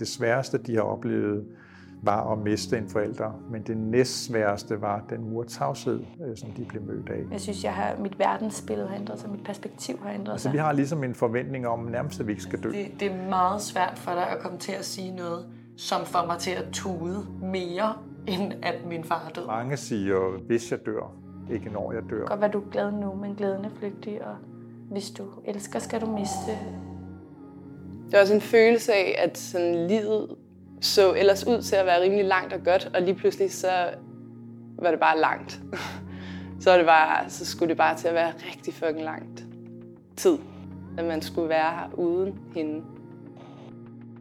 [0.00, 1.44] det sværeste, de har oplevet,
[2.02, 6.64] var at miste en forælder, men det næst sværeste var den murtavshed, øh, som de
[6.64, 7.22] blev mødt af.
[7.32, 10.52] Jeg synes, jeg har, mit verdensbillede har ændret sig, mit perspektiv har ændret Altså, sig.
[10.52, 12.68] vi har ligesom en forventning om nærmest, at vi ikke skal dø.
[12.70, 15.46] Det, det er meget svært for dig at komme til at sige noget,
[15.76, 17.92] som får mig til at tude mere,
[18.28, 19.46] end at min far er død.
[19.46, 21.12] Mange siger, hvis jeg dør,
[21.52, 22.26] ikke når jeg dør.
[22.26, 24.34] Godt være, du er glad nu, men glæden er flygtig, og
[24.90, 26.52] hvis du elsker, skal du miste.
[28.10, 30.36] Det var også en følelse af, at sådan livet
[30.80, 33.70] så ellers ud til at være rimelig langt og godt, og lige pludselig så
[34.78, 35.60] var det bare langt.
[36.60, 39.44] så, var det bare, så skulle det bare til at være rigtig fucking langt
[40.16, 40.38] tid,
[40.98, 42.82] at man skulle være her uden hende.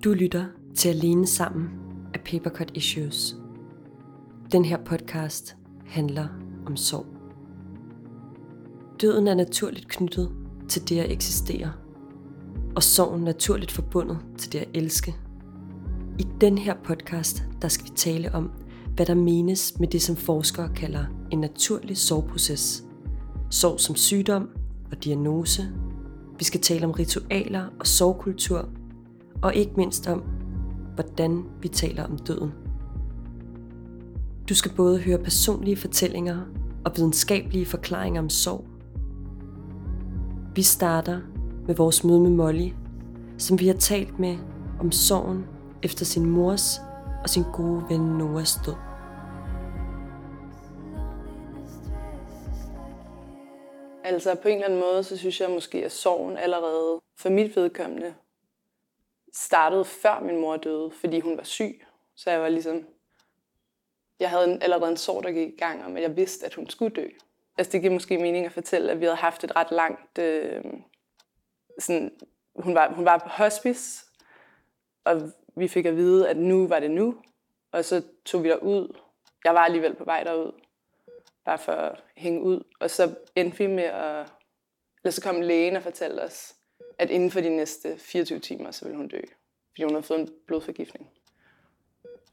[0.04, 1.70] Du lytter til Alene Sammen
[2.14, 3.36] af Papercut Issues.
[4.52, 5.56] Den her podcast
[5.88, 6.28] handler
[6.66, 7.06] om sorg.
[9.02, 10.32] Døden er naturligt knyttet
[10.70, 11.72] til det at eksistere,
[12.80, 15.16] og sorgen naturligt forbundet til det at elske.
[16.20, 18.52] I den her podcast, der skal vi tale om,
[18.96, 22.84] hvad der menes med det, som forskere kalder en naturlig sorgproces.
[23.50, 24.50] Sorg som sygdom
[24.92, 25.64] og diagnose.
[26.38, 28.70] Vi skal tale om ritualer og sorgkultur,
[29.42, 30.24] og ikke mindst om,
[30.96, 32.52] hvordan vi taler om døden.
[34.50, 36.40] Du skal både høre personlige fortællinger
[36.86, 38.66] og videnskabelige forklaringer om sorg.
[40.56, 41.20] Vi starter
[41.70, 42.70] med vores møde med Molly,
[43.38, 44.38] som vi har talt med
[44.80, 45.46] om sorgen
[45.84, 46.80] efter sin mors
[47.24, 48.76] og sin gode ven Noahs død.
[54.04, 57.56] Altså på en eller anden måde, så synes jeg måske, at sorgen allerede for mit
[57.56, 58.14] vedkommende
[59.34, 61.86] startede før min mor døde, fordi hun var syg.
[62.16, 62.86] Så jeg var ligesom,
[64.20, 66.54] jeg havde en, allerede en sorg, der gik i gang om, at jeg vidste, at
[66.54, 67.08] hun skulle dø.
[67.58, 70.64] Altså det giver måske mening at fortælle, at vi havde haft et ret langt, øh,
[71.80, 72.12] sådan,
[72.56, 74.06] hun var, hun var på hospice,
[75.04, 77.16] og vi fik at vide, at nu var det nu,
[77.72, 78.98] og så tog vi derud.
[79.46, 80.52] Jeg var alligevel på vej derud,
[81.46, 82.64] bare for at hænge ud.
[82.80, 84.28] Og så endte vi med at...
[85.04, 86.56] Eller så kom lægen og fortalte os,
[86.98, 89.22] at inden for de næste 24 timer, så ville hun dø.
[89.70, 91.10] Fordi hun havde fået en blodforgiftning,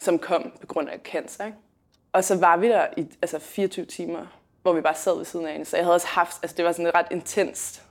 [0.01, 1.47] som kom på grund af cancer.
[1.47, 1.59] Ikke?
[2.13, 4.27] Og så var vi der i altså 24 timer,
[4.63, 5.67] hvor vi bare sad ved siden af hende.
[5.67, 6.37] Så jeg havde også haft...
[6.43, 7.86] Altså det var sådan et ret intenst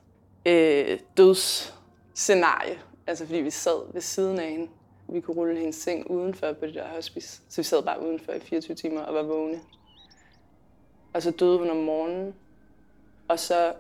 [0.46, 2.80] øh, dødsscenarie.
[3.08, 4.68] Altså fordi vi sad ved siden af hende.
[5.08, 7.42] Vi kunne rulle hendes seng udenfor på det der hospice.
[7.50, 9.62] Så vi sad bare udenfor i 24 timer og var vågne.
[11.14, 12.34] Og så døde hun om morgenen.
[13.28, 13.74] Og så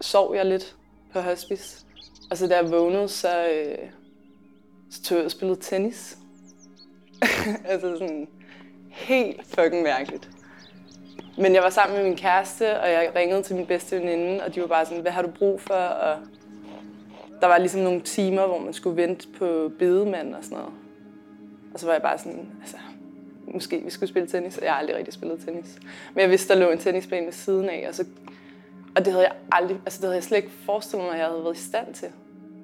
[0.00, 0.76] sov jeg lidt
[1.12, 1.86] på hospice.
[2.30, 3.90] Og så da jeg vågnede, så, øh,
[4.90, 6.18] så tog jeg og spillede tennis.
[7.64, 8.28] altså sådan
[8.90, 10.35] helt fucking mærkeligt.
[11.38, 14.54] Men jeg var sammen med min kæreste, og jeg ringede til min bedste veninde, og
[14.54, 15.74] de var bare sådan, hvad har du brug for?
[15.74, 16.18] Og
[17.40, 20.72] der var ligesom nogle timer, hvor man skulle vente på bedemand og sådan noget.
[21.74, 22.76] Og så var jeg bare sådan, altså,
[23.46, 24.58] måske vi skulle spille tennis.
[24.62, 25.78] Jeg har aldrig rigtig spillet tennis.
[26.14, 28.04] Men jeg vidste, der lå en tennisbane ved siden af, og, så,
[28.96, 31.28] og det havde jeg aldrig, altså det havde jeg slet ikke forestillet mig, at jeg
[31.28, 32.08] havde været i stand til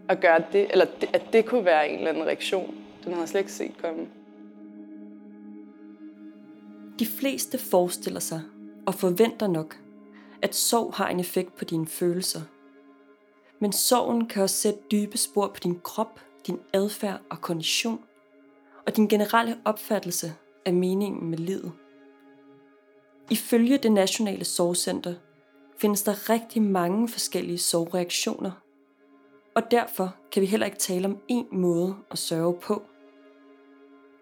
[0.08, 2.74] at gøre det, eller det, at det kunne være en eller anden reaktion.
[3.04, 4.06] Den havde jeg slet ikke set komme.
[6.98, 8.40] De fleste forestiller sig
[8.86, 9.76] og forventer nok,
[10.42, 12.40] at sorg har en effekt på dine følelser.
[13.60, 18.00] Men sorgen kan også sætte dybe spor på din krop, din adfærd og kondition,
[18.86, 20.34] og din generelle opfattelse
[20.66, 21.72] af meningen med livet.
[23.30, 25.14] Ifølge det Nationale Sorgcenter
[25.78, 28.50] findes der rigtig mange forskellige sorgreaktioner,
[29.54, 32.82] og derfor kan vi heller ikke tale om én måde at sørge på.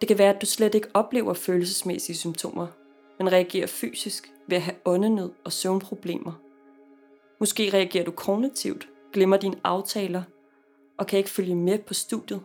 [0.00, 2.66] Det kan være, at du slet ikke oplever følelsesmæssige symptomer,
[3.18, 6.32] men reagerer fysisk ved at have åndenød og søvnproblemer.
[7.40, 10.22] Måske reagerer du kognitivt, glemmer dine aftaler
[10.98, 12.42] og kan ikke følge med på studiet.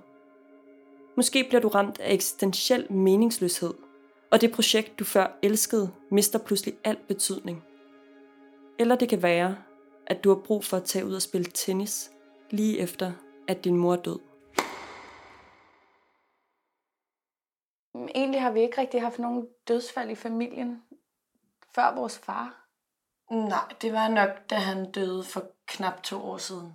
[1.17, 3.73] Måske bliver du ramt af eksistentiel meningsløshed,
[4.31, 7.63] og det projekt, du før elskede, mister pludselig al betydning.
[8.79, 9.57] Eller det kan være,
[10.07, 12.11] at du har brug for at tage ud og spille tennis,
[12.49, 13.11] lige efter
[13.47, 14.19] at din mor er død.
[18.16, 20.81] Egentlig har vi ikke rigtig haft nogen dødsfald i familien
[21.75, 22.61] før vores far.
[23.31, 26.73] Nej, det var nok, da han døde for knap to år siden,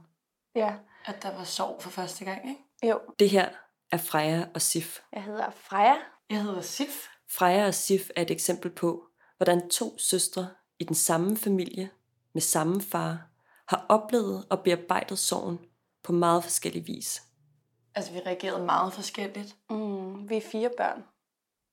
[0.54, 0.74] Ja,
[1.06, 2.62] at der var sorg for første gang, ikke?
[2.82, 3.00] jo.
[3.18, 3.48] Det her
[3.92, 5.00] er Freja og Sif.
[5.12, 5.96] Jeg hedder Freja.
[6.30, 7.06] Jeg hedder Sif.
[7.30, 9.06] Freja og Sif er et eksempel på,
[9.36, 10.48] hvordan to søstre
[10.78, 11.90] i den samme familie
[12.32, 13.18] med samme far
[13.68, 15.58] har oplevet og bearbejdet sorgen
[16.02, 17.22] på meget forskellig vis.
[17.94, 19.56] Altså, vi reagerede meget forskelligt.
[19.70, 21.04] Mm, vi er fire børn,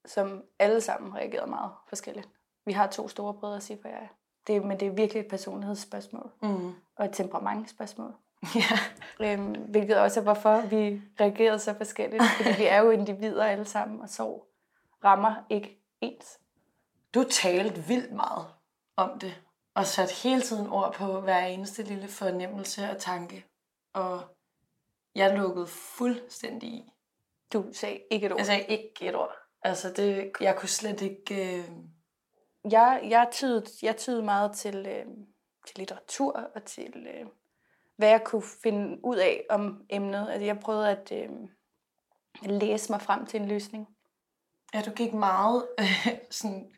[0.06, 2.30] som alle sammen reagerer meget forskelligt.
[2.68, 4.10] Vi har to store brødre, og jeg.
[4.48, 6.74] Det, men det er virkelig et personlighedsspørgsmål Mm.
[6.96, 8.14] og et temperamentsspørgsmål.
[8.56, 8.80] Ja.
[9.34, 12.24] Øhm, hvilket også er, hvorfor vi reagerede så forskelligt.
[12.38, 14.48] Fordi vi er jo individer alle sammen, og sorg
[15.04, 16.40] rammer ikke ens.
[17.14, 18.46] Du talte vildt meget
[18.96, 19.42] om det,
[19.76, 23.46] og satte hele tiden ord på hver eneste lille fornemmelse og tanke.
[23.94, 24.22] Og
[25.16, 26.92] jeg lukkede fuldstændig i.
[27.54, 28.38] Du sagde ikke et ord.
[28.40, 29.34] Jeg sagde ikke et ord.
[29.64, 31.58] Altså, det, jeg kunne slet ikke...
[31.60, 31.70] Øh...
[32.72, 35.06] Jeg, jeg, tydede, jeg tydede meget til, øh,
[35.68, 37.26] til litteratur og til, øh,
[37.98, 40.30] hvad jeg kunne finde ud af om emnet.
[40.30, 41.30] Altså, jeg prøvede at øh,
[42.42, 43.88] læse mig frem til en løsning.
[44.74, 46.72] Ja, du gik meget øh, sådan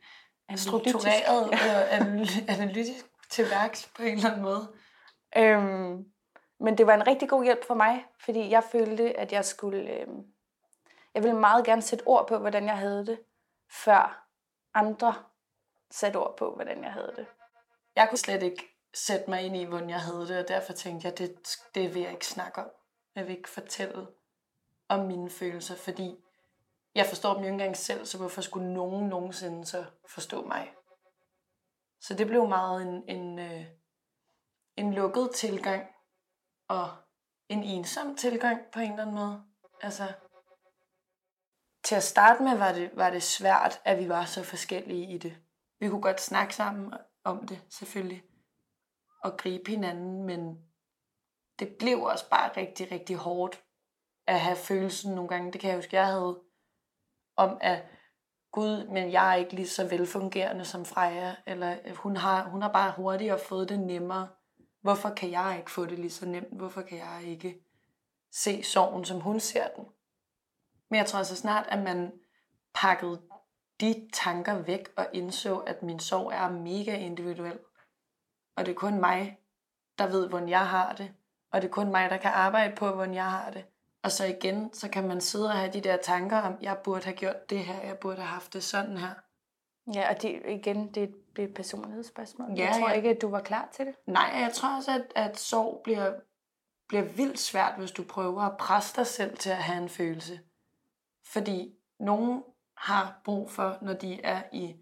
[0.56, 4.74] struktureret og analy- analytisk til værks på en eller anden måde.
[5.38, 6.06] Øhm,
[6.60, 9.82] men det var en rigtig god hjælp for mig, fordi jeg følte, at jeg skulle...
[9.82, 10.08] Øh,
[11.14, 13.20] jeg ville meget gerne sætte ord på, hvordan jeg havde det,
[13.72, 14.28] før
[14.74, 15.14] andre
[15.92, 17.28] sætte ord på, hvordan jeg havde det.
[17.96, 21.08] Jeg kunne slet ikke sætte mig ind i, hvordan jeg havde det, og derfor tænkte
[21.08, 22.70] jeg, det, det vil jeg ikke snakke om.
[23.16, 24.08] Jeg vil ikke fortælle
[24.88, 26.16] om mine følelser, fordi
[26.96, 30.74] jeg forstår dem jo ikke engang selv, så hvorfor skulle nogen nogensinde så forstå mig?
[32.02, 33.66] Så det blev meget en, en, øh,
[34.76, 35.88] en lukket tilgang,
[36.68, 36.90] og
[37.50, 39.44] en ensom tilgang på en eller anden måde.
[39.82, 40.14] Altså,
[41.84, 45.18] til at starte med var det, var det svært, at vi var så forskellige i
[45.18, 45.38] det.
[45.80, 46.94] Vi kunne godt snakke sammen
[47.24, 48.24] om det, selvfølgelig,
[49.24, 50.58] og gribe hinanden, men
[51.60, 53.64] det blev også bare rigtig, rigtig hårdt
[54.28, 55.52] at have følelsen nogle gange.
[55.52, 56.40] Det kan jeg huske, jeg havde
[57.36, 57.86] om, at
[58.52, 62.72] Gud, men jeg er ikke lige så velfungerende som Freja, eller hun har, hun har
[62.72, 64.30] bare hurtigere fået det nemmere.
[64.82, 66.58] Hvorfor kan jeg ikke få det lige så nemt?
[66.58, 67.66] Hvorfor kan jeg ikke
[68.32, 69.86] se sorgen, som hun ser den?
[70.90, 72.12] Men jeg tror så snart, at man
[72.74, 73.22] pakkede
[73.82, 77.60] de tanker væk og indså, at min sorg er mega individuel.
[78.56, 79.40] Og det er kun mig,
[79.98, 81.14] der ved, hvordan jeg har det.
[81.52, 83.66] Og det er kun mig, der kan arbejde på, hvordan jeg har det.
[84.04, 87.04] Og så igen, så kan man sidde og have de der tanker om, jeg burde
[87.04, 89.14] have gjort det her, jeg burde have haft det sådan her.
[89.94, 92.50] Ja, og det, igen, det er et personlighedsspørgsmål.
[92.58, 92.96] Ja, jeg tror ja.
[92.96, 93.96] ikke, at du var klar til det.
[94.08, 96.14] Nej, jeg tror også, at, at sorg bliver,
[96.88, 100.40] bliver vildt svært, hvis du prøver at presse dig selv til at have en følelse.
[101.26, 102.44] Fordi nogen
[102.80, 104.76] har brug for, når de er i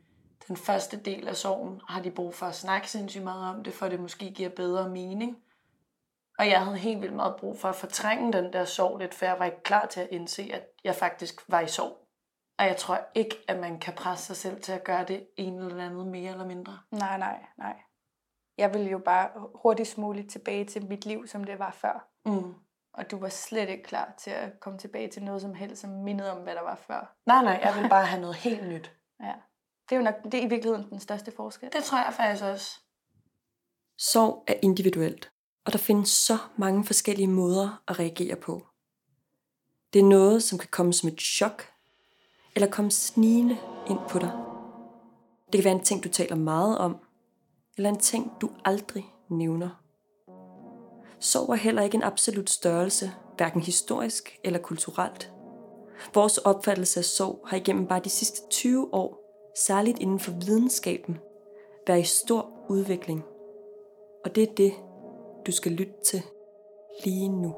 [0.48, 3.74] den første del af sorgen, har de brug for at snakke sindssygt meget om det,
[3.74, 5.38] for det måske giver bedre mening.
[6.40, 9.26] Og jeg havde helt vildt meget brug for at fortrænge den der sorg lidt, for
[9.26, 12.08] jeg var ikke klar til at indse, at jeg faktisk var i sorg.
[12.60, 15.58] Og jeg tror ikke, at man kan presse sig selv til at gøre det en
[15.58, 16.80] eller andet mere eller mindre.
[16.92, 17.76] Nej, nej, nej.
[18.58, 22.08] Jeg ville jo bare hurtigst muligt tilbage til mit liv, som det var før.
[22.26, 22.54] Mm.
[22.94, 25.90] Og du var slet ikke klar til at komme tilbage til noget som helst, som
[25.90, 27.16] mindede om, hvad der var før.
[27.26, 28.92] Nej, nej, jeg vil bare have noget helt nyt.
[29.24, 29.34] Ja.
[29.90, 31.70] Det er jo nok det er i virkeligheden den største forskel.
[31.74, 32.80] Det tror jeg faktisk også.
[33.98, 35.32] Sorg er individuelt,
[35.66, 38.68] og der findes så mange forskellige måder at reagere på.
[39.94, 41.64] Det er noget, som kan komme som et chok,
[42.56, 43.58] eller komme snigende
[43.90, 44.32] ind på dig.
[45.46, 46.98] Det kan være en ting, du taler meget om,
[47.78, 49.87] eller en ting, du aldrig nævner.
[51.20, 55.32] Sorg er heller ikke en absolut størrelse, hverken historisk eller kulturelt.
[56.14, 59.20] Vores opfattelse af sorg har igennem bare de sidste 20 år,
[59.58, 61.18] særligt inden for videnskaben,
[61.88, 63.24] været i stor udvikling.
[64.26, 64.74] Og det er det,
[65.46, 66.22] du skal lytte til
[67.06, 67.56] lige nu.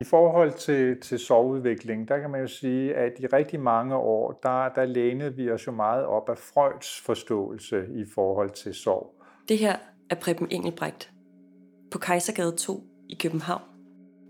[0.00, 4.32] I forhold til, til sovudvikling, der kan man jo sige, at i rigtig mange år,
[4.42, 9.14] der, der lænede vi os jo meget op af Freuds forståelse i forhold til sorg.
[9.48, 9.76] Det her
[10.10, 11.11] er Preben Engelbrecht.
[11.92, 13.62] På Kejsergade 2 i København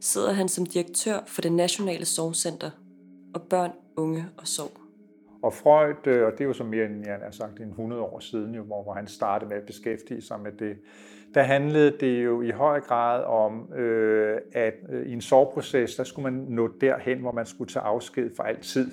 [0.01, 2.71] sidder han som direktør for det Nationale Sorgcenter
[3.35, 4.71] og Børn, Unge og Sorg.
[5.43, 8.03] Og Freud, øh, og det er jo så mere end, jeg har sagt, en 100
[8.03, 10.77] år siden, jo, hvor han startede med at beskæftige sig med det,
[11.35, 16.05] der handlede det jo i høj grad om, øh, at øh, i en sorgproces, der
[16.05, 18.91] skulle man nå derhen, hvor man skulle tage afsked for altid.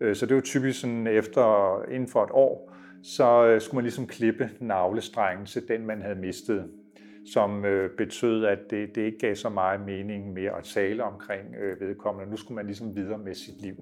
[0.00, 2.72] Øh, så det var typisk sådan efter, inden for et år,
[3.02, 6.70] så skulle man ligesom klippe navlestrengen til den, man havde mistet
[7.32, 11.54] som øh, betød, at det, det ikke gav så meget mening mere at tale omkring
[11.60, 12.30] øh, vedkommende.
[12.30, 13.74] Nu skulle man ligesom videre med sit liv.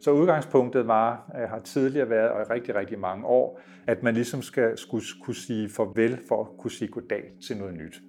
[0.00, 4.14] Så udgangspunktet var, øh, har tidligere været, og i rigtig, rigtig mange år, at man
[4.14, 8.02] ligesom skal, skulle kunne sige farvel for at kunne sige goddag til noget nyt.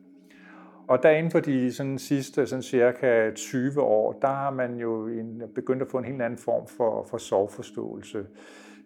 [0.87, 5.07] Og der inden for de sådan, sidste sådan cirka 20 år, der har man jo
[5.07, 8.25] en, begyndt at få en helt anden form for, for sorgforståelse.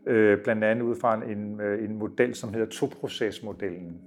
[0.05, 4.01] Øh, blandt andet ud fra en, øh, en model, som hedder toprocesmodellen,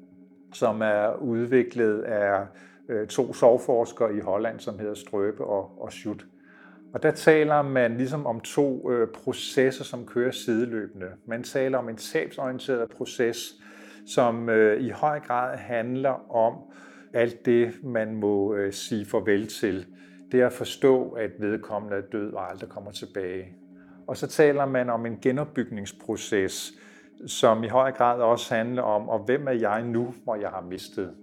[0.53, 2.47] som er udviklet af
[2.89, 6.27] øh, to sovforskere i Holland, som hedder Strøbe og, og Schutt.
[6.93, 11.07] Og der taler man ligesom om to øh, processer, som kører sideløbende.
[11.27, 13.55] Man taler om en tabsorienteret proces,
[14.07, 16.55] som øh, i høj grad handler om
[17.13, 19.87] alt det, man må øh, sige farvel til.
[20.33, 23.53] Det er at forstå, at vedkommende er død og aldrig kommer tilbage.
[24.07, 26.73] Og så taler man om en genopbygningsproces,
[27.27, 30.61] som i høj grad også handler om, og hvem er jeg nu, hvor jeg har
[30.61, 31.15] mistet.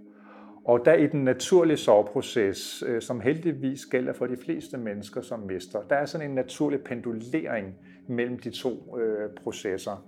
[0.66, 5.40] Og der i den naturlige soveproces, øh, som heldigvis gælder for de fleste mennesker, som
[5.40, 7.76] mister, der er sådan en naturlig pendulering
[8.08, 10.06] mellem de to øh, processer.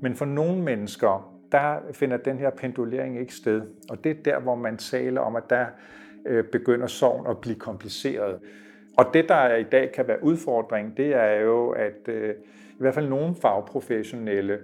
[0.00, 3.62] Men for nogle mennesker, der finder den her pendulering ikke sted.
[3.90, 5.66] Og det er der, hvor man taler om, at der
[6.26, 8.38] øh, begynder sorgen at blive kompliceret.
[8.98, 12.34] Og det, der i dag kan være udfordring, det er jo, at øh,
[12.70, 14.58] i hvert fald nogle fagprofessionelle,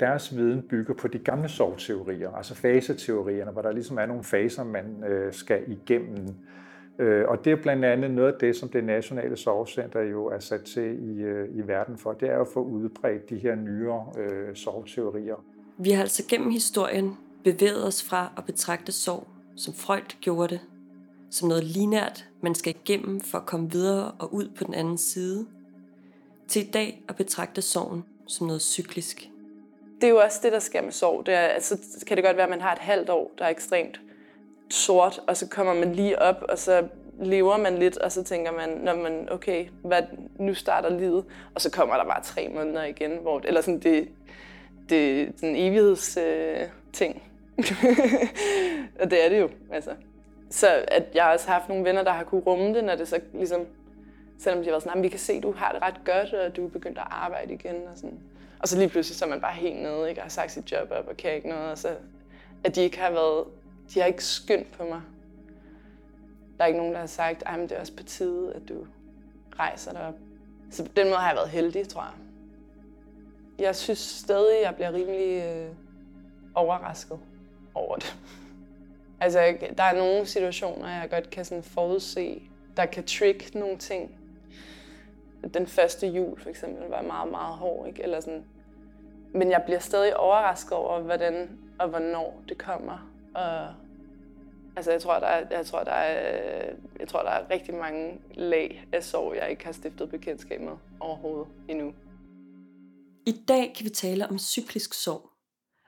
[0.00, 4.64] deres viden bygger på de gamle sorgteorier, altså faseteorierne, hvor der ligesom er nogle faser,
[4.64, 6.26] man øh, skal igennem.
[6.98, 10.38] Øh, og det er blandt andet noget af det, som det nationale sorgcenter jo er
[10.38, 12.12] sat til i, øh, i verden for.
[12.12, 15.44] Det er jo at få udbredt de her nyere øh, sorgteorier.
[15.78, 19.26] Vi har altså gennem historien bevæget os fra at betragte sorg,
[19.56, 20.60] som Freud gjorde det,
[21.30, 24.98] som noget linært, man skal igennem for at komme videre og ud på den anden
[24.98, 25.46] side,
[26.48, 29.30] til i dag at betragte sorgen som noget cyklisk.
[30.00, 31.26] Det er jo også det, der sker med sorg.
[31.26, 33.48] Det er, altså, kan det godt være, at man har et halvt år, der er
[33.48, 34.00] ekstremt
[34.70, 36.88] sort, og så kommer man lige op, og så
[37.22, 40.02] lever man lidt, og så tænker man, når man, okay, hvad,
[40.38, 44.08] nu starter livet, og så kommer der bare tre måneder igen, hvor, eller sådan, det,
[44.88, 46.58] det den evigheds øh,
[46.92, 47.22] ting.
[49.00, 49.90] og det er det jo, altså.
[50.50, 53.08] Så at jeg har også haft nogle venner, der har kunne rumme det, når det
[53.08, 53.66] så ligesom,
[54.38, 56.66] selvom de har været sådan, vi kan se, du har det ret godt, og du
[56.66, 58.18] er begyndt at arbejde igen, og sådan.
[58.60, 60.20] Og så lige pludselig så er man bare helt nede, ikke?
[60.20, 61.96] Og har sagt sit job op og kan ikke noget, og så
[62.64, 63.44] at de ikke har været,
[63.94, 65.02] de har ikke skyndt på mig.
[66.58, 68.86] Der er ikke nogen, der har sagt, at det er også på tide, at du
[69.58, 70.14] rejser dig op.
[70.70, 72.12] Så på den måde har jeg været heldig, tror jeg.
[73.58, 75.68] Jeg synes stadig, at jeg bliver rimelig øh,
[76.54, 77.18] overrasket
[77.74, 78.16] over det.
[79.20, 82.42] Altså, der er nogle situationer, jeg godt kan sådan forudse,
[82.76, 84.19] der kan trick nogle ting.
[85.54, 88.02] Den første jul for eksempel var meget, meget hård, ikke?
[88.02, 88.44] Eller sådan.
[89.34, 93.10] Men jeg bliver stadig overrasket over, hvordan og hvornår det kommer.
[93.34, 93.74] Og,
[94.76, 98.20] altså, jeg tror, der er, jeg tror, der er, jeg tror, der er rigtig mange
[98.34, 101.94] lag af sorg, jeg ikke har stiftet bekendtskab med overhovedet endnu.
[103.26, 105.30] I dag kan vi tale om cyklisk sorg,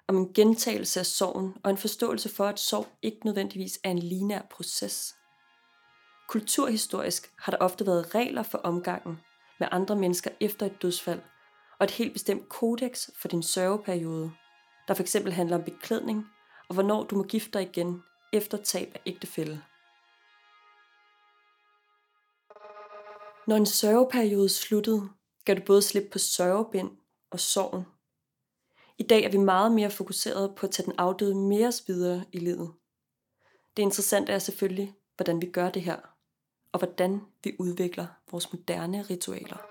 [0.09, 3.99] om en gentagelse af sorgen og en forståelse for, at sorg ikke nødvendigvis er en
[3.99, 5.15] linær proces.
[6.29, 9.19] Kulturhistorisk har der ofte været regler for omgangen
[9.63, 11.21] med andre mennesker efter et dødsfald,
[11.79, 14.33] og et helt bestemt kodex for din sørgeperiode,
[14.89, 15.17] der f.eks.
[15.31, 16.27] handler om beklædning
[16.69, 18.03] og hvornår du må gifte dig igen
[18.33, 19.63] efter tab af ægtefælde.
[23.47, 25.09] Når en sørgeperiode sluttede,
[25.45, 26.91] gav du både slip på sørgebind
[27.31, 27.85] og sorgen.
[28.99, 32.39] I dag er vi meget mere fokuseret på at tage den afdøde mere videre i
[32.39, 32.73] livet.
[33.77, 36.12] Det interessante er selvfølgelig, hvordan vi gør det her,
[36.73, 39.67] og hvordan vi udvikler vores moderne ritualer.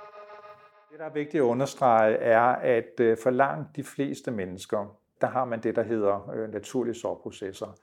[0.92, 5.28] Det, der er vigtigt at understrege, er, at øh, for langt de fleste mennesker, der
[5.28, 7.78] har man det, der hedder øh, naturlige sorgprocesser.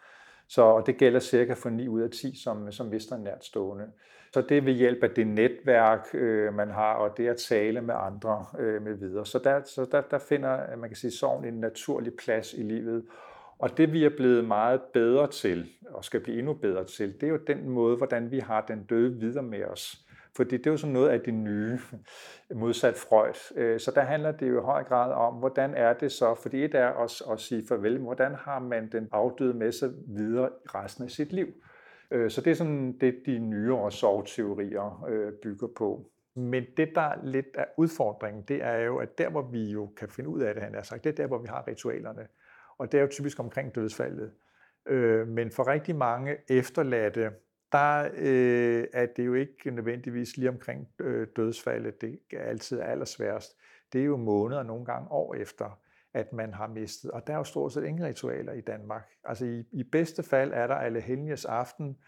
[0.49, 3.87] Så og det gælder cirka for 9 ud af 10, som, som mister en nærtstående.
[4.33, 7.81] Så det er ved hjælp af det netværk, øh, man har, og det at tale
[7.81, 9.27] med andre øh, med videre.
[9.27, 13.05] Så der, så der, der finder, man kan sige, sorgen en naturlig plads i livet.
[13.59, 17.23] Og det vi er blevet meget bedre til, og skal blive endnu bedre til, det
[17.23, 20.05] er jo den måde, hvordan vi har den døde videre med os.
[20.37, 21.79] Fordi det er jo sådan noget af det nye,
[22.55, 23.55] modsat Freud.
[23.57, 26.65] Øh, så der handler det jo i høj grad om, hvordan er det så, fordi
[26.65, 31.05] et er at, at sige farvel, hvordan har man den afdøde med sig videre resten
[31.05, 31.47] af sit liv.
[32.11, 36.11] Øh, så det er sådan det, de nyere sovteorier øh, bygger på.
[36.35, 40.09] Men det, der lidt er udfordringen, det er jo, at der, hvor vi jo kan
[40.09, 42.27] finde ud af det, han har sagt, det er der, hvor vi har ritualerne.
[42.79, 44.33] Og det er jo typisk omkring dødsfaldet.
[44.87, 47.31] Øh, men for rigtig mange efterladte,
[47.73, 53.57] der øh, er det jo ikke nødvendigvis lige omkring øh, dødsfaldet, det er altid allersværest.
[53.93, 55.81] Det er jo måneder, nogle gange år efter,
[56.15, 57.11] at man har mistet.
[57.11, 59.09] Og der er jo stort set ingen ritualer i Danmark.
[59.25, 61.99] Altså i, i bedste fald er der alle helges aften,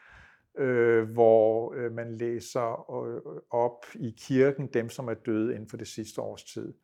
[0.58, 5.76] øh, hvor øh, man læser øh, op i kirken dem, som er døde inden for
[5.76, 6.74] det sidste års tid.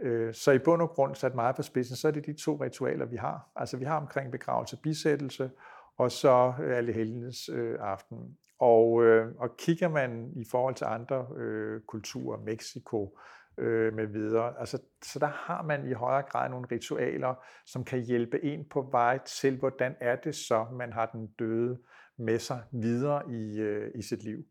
[0.00, 2.56] Øh, så i bund og grund, sat meget på spidsen, så er det de to
[2.64, 3.50] ritualer, vi har.
[3.56, 5.50] Altså vi har omkring begravelse, bisættelse,
[5.96, 8.38] og så øh, alle helgenes øh, aften.
[8.58, 13.18] Og, øh, og kigger man i forhold til andre øh, kulturer, Mexico
[13.58, 17.34] øh, med videre, altså, så der har man i højere grad nogle ritualer,
[17.66, 21.78] som kan hjælpe en på vej til, hvordan er det så, man har den døde
[22.16, 24.44] med sig videre i, øh, i sit liv.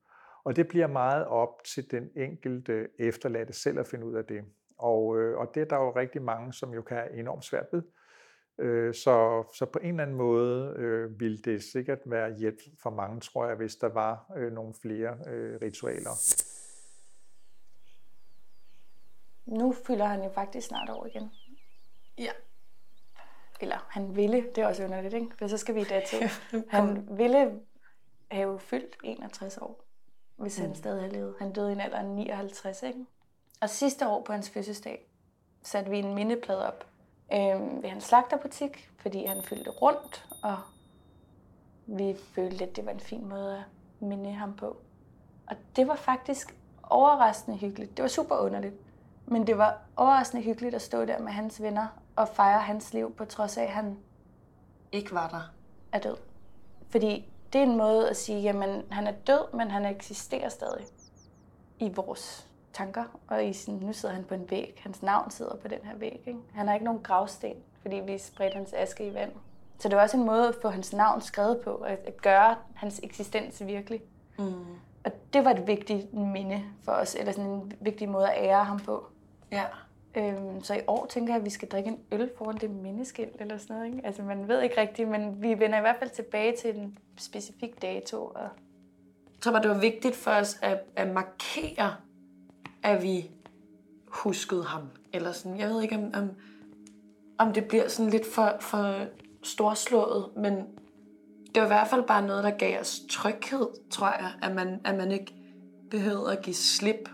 [0.44, 4.44] Og det bliver meget op til den enkelte efterladte selv at finde ud af det.
[4.78, 7.66] Og, øh, og det er der jo rigtig mange, som jo kan have enormt svært
[7.72, 7.84] ved.
[8.60, 12.90] Øh, så, så på en eller anden måde øh, ville det sikkert være hjælp for
[12.90, 16.12] mange, tror jeg, hvis der var øh, nogle flere øh, ritualer.
[19.46, 21.32] Nu fylder han jo faktisk snart over igen.
[22.18, 22.32] Ja.
[23.62, 25.28] Eller han ville, det er også underligt, ikke?
[25.40, 26.18] For så skal vi i dato.
[26.78, 27.60] Han ville
[28.32, 29.84] have fyldt 61 år,
[30.36, 30.66] hvis mm.
[30.66, 31.36] han stadig havde levet.
[31.40, 33.06] Han døde i en alder af 59, ikke?
[33.62, 35.10] Og sidste år på hans fødselsdag
[35.64, 36.86] satte vi en mindeplade op
[37.34, 40.58] øh, ved hans slagterbutik, fordi han fyldte rundt, og
[41.86, 43.58] vi følte, at det var en fin måde
[44.02, 44.78] at minde ham på.
[45.48, 47.98] Og det var faktisk overraskende hyggeligt.
[47.98, 48.76] Det var super underligt.
[49.26, 53.16] Men det var overraskende hyggeligt at stå der med hans venner og fejre hans liv,
[53.16, 53.98] på trods af, at han
[54.92, 55.52] ikke var der.
[55.92, 56.18] Er død.
[56.90, 60.86] Fordi det er en måde at sige, jamen han er død, men han eksisterer stadig
[61.80, 62.47] i vores
[62.78, 63.04] tanker.
[63.28, 64.82] Og i sin, nu sidder han på en væg.
[64.84, 66.24] Hans navn sidder på den her væg.
[66.28, 66.40] Ikke?
[66.54, 69.32] Han har ikke nogen gravsten, fordi vi spredte hans aske i vand.
[69.80, 72.56] Så det var også en måde at få hans navn skrevet på, at, at gøre
[72.76, 74.02] hans eksistens virkelig.
[74.40, 74.54] Mm.
[75.06, 78.64] Og det var et vigtigt minde for os, eller sådan en vigtig måde at ære
[78.64, 79.08] ham på.
[79.52, 79.64] Ja.
[80.16, 83.36] Øhm, så i år tænker jeg, at vi skal drikke en øl foran det mindeskilt
[83.40, 83.88] eller sådan noget.
[83.88, 84.06] Ikke?
[84.06, 87.82] Altså man ved ikke rigtigt, men vi vender i hvert fald tilbage til en specifik
[87.82, 88.18] dato.
[88.18, 88.42] Og...
[88.42, 91.96] Jeg tror bare, det var vigtigt for os at, at markere,
[92.84, 93.30] at vi
[94.08, 94.82] huskede ham.
[95.14, 96.30] Eller sådan, jeg ved ikke, om, om,
[97.38, 99.06] om det bliver sådan lidt for, for
[99.44, 100.54] storslået, men
[101.56, 104.80] det var i hvert fald bare noget, der gav os tryghed, tror jeg, at man,
[104.84, 105.34] at man ikke
[105.90, 107.10] behøvede at give slip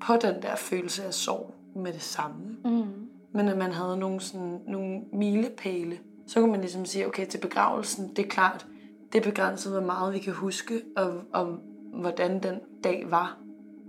[0.00, 2.56] på den der følelse af sorg med det samme.
[2.64, 3.10] Mm.
[3.32, 5.98] Men at man havde nogle, sådan, nogle milepæle.
[6.26, 8.66] Så kunne man ligesom sige, okay, til begravelsen, det er klart,
[9.12, 11.58] det er begrænset, hvor meget vi kan huske, og, og
[11.92, 13.38] hvordan den dag var.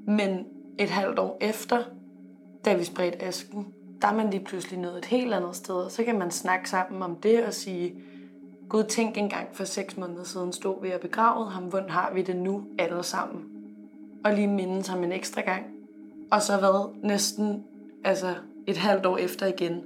[0.07, 0.45] Men
[0.77, 1.83] et halvt år efter,
[2.65, 3.67] da vi spredte asken,
[4.01, 5.89] der er man lige pludselig nået et helt andet sted.
[5.89, 7.95] Så kan man snakke sammen om det og sige,
[8.69, 11.63] Gud, tænk engang for seks måneder siden stod vi og begravede ham.
[11.63, 13.43] Hvordan har vi det nu alle sammen?
[14.25, 15.65] Og lige mindes ham en ekstra gang.
[16.31, 16.93] Og så hvad?
[17.03, 17.63] Næsten
[18.03, 18.35] altså
[18.67, 19.81] et halvt år efter igen,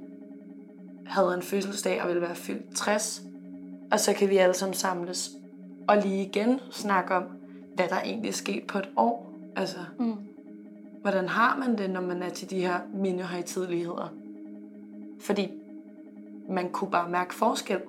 [1.06, 3.22] havde en fødselsdag og ville være fyldt 60.
[3.92, 5.30] Og så kan vi alle sammen samles
[5.88, 7.24] og lige igen snakke om,
[7.74, 9.32] hvad der egentlig er sket på et år.
[9.56, 10.16] Altså, mm
[11.10, 14.14] hvordan har man det, når man er til de her mindehøjtidligheder?
[15.20, 15.50] Fordi
[16.48, 17.80] man kunne bare mærke forskel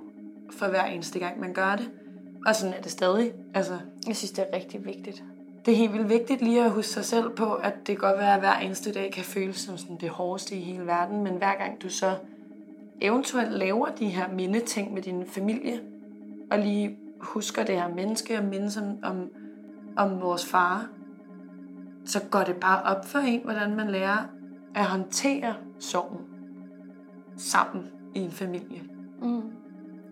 [0.51, 1.89] for hver eneste gang, man gør det.
[2.45, 3.33] Og sådan er det stadig.
[3.53, 3.77] Altså,
[4.07, 5.23] jeg synes, det er rigtig vigtigt
[5.67, 8.19] det er helt vildt vigtigt lige at huske sig selv på, at det kan godt
[8.19, 11.33] være, at hver eneste dag kan føles som sådan det hårdeste i hele verden, men
[11.33, 12.15] hver gang du så
[13.01, 15.79] eventuelt laver de her mindeting med din familie,
[16.51, 19.29] og lige husker det her menneske og mindes om, om,
[19.95, 20.89] om vores far,
[22.07, 24.17] så går det bare op for en, hvordan man lærer
[24.75, 26.25] at håndtere sorgen
[27.37, 28.81] sammen i en familie.
[29.21, 29.41] Mm.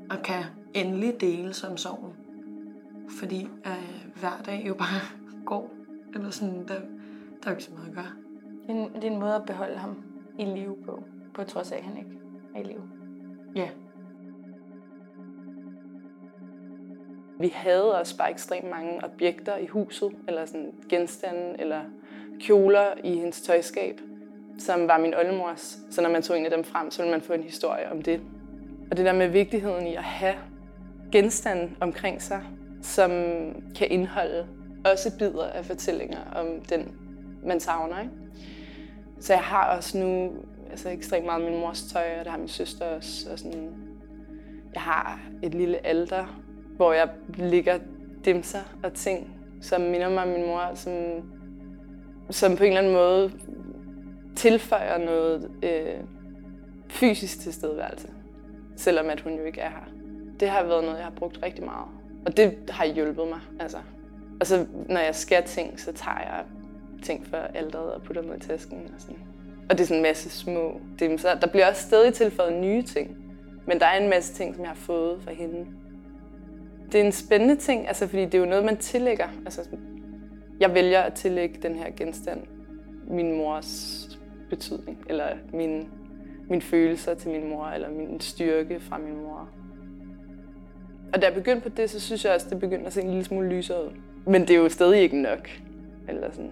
[0.10, 2.14] Og kan endelig dele som sorgen.
[3.20, 5.02] Fordi øh, hver dag jo bare
[5.46, 5.72] går.
[6.14, 6.80] Eller sådan, der,
[7.44, 8.12] der er ikke så meget at gøre.
[8.68, 10.04] Det er, en, det er en måde at beholde ham
[10.40, 11.04] i live på,
[11.34, 12.20] på trods af, at han ikke
[12.56, 12.90] er i live.
[13.56, 13.70] Ja.
[17.40, 21.82] Vi havde også bare ekstremt mange objekter i huset, eller sådan genstande, eller
[22.40, 24.02] kjoler i hendes tøjskab,
[24.60, 25.78] som var min oldemors.
[25.92, 28.02] Så når man tog en af dem frem, så ville man få en historie om
[28.02, 28.22] det.
[28.92, 30.36] Og det der med vigtigheden i at have
[31.12, 32.44] genstande omkring sig,
[32.82, 33.12] som
[33.76, 34.48] kan indeholde
[34.86, 36.92] også bidder af fortællinger om den,
[37.44, 38.00] man savner.
[38.00, 38.14] Ikke?
[39.20, 40.32] Så jeg har også nu
[40.70, 43.30] altså ekstremt meget min mors tøj, og det har min søster også.
[43.32, 43.72] Og sådan,
[44.74, 46.42] jeg har et lille alter,
[46.76, 47.80] hvor jeg ligger
[48.26, 50.94] dimser og ting, som minder mig om min mor, som,
[52.30, 53.32] som på en eller anden måde
[54.36, 56.04] tilføjer noget øh,
[56.88, 58.08] fysisk tilstedeværelse,
[58.76, 59.90] selvom at hun jo ikke er her.
[60.40, 61.88] Det har været noget, jeg har brugt rigtig meget.
[62.26, 63.40] Og det har hjulpet mig.
[63.60, 63.78] Altså.
[64.40, 66.44] Og så når jeg skal ting, så tager jeg
[67.04, 68.78] ting fra alderet og putter dem i tasken.
[68.96, 69.18] Og, sådan.
[69.70, 71.30] og det er sådan en masse små dimser.
[71.30, 73.18] Så der bliver også stadig tilføjet nye ting.
[73.68, 75.66] Men der er en masse ting, som jeg har fået fra hende.
[76.92, 79.28] Det er en spændende ting, altså, fordi det er jo noget, man tillægger.
[79.46, 79.62] Altså,
[80.60, 82.42] jeg vælger at tillægge den her genstand
[83.08, 84.10] min mors
[84.50, 85.90] betydning, eller min,
[86.50, 89.50] min følelser til min mor, eller min styrke fra min mor.
[91.14, 93.08] Og da jeg begyndte på det, så synes jeg også, det begyndte at se en
[93.08, 93.92] lille smule lysere ud.
[94.26, 95.50] Men det er jo stadig ikke nok.
[96.08, 96.52] Eller sådan.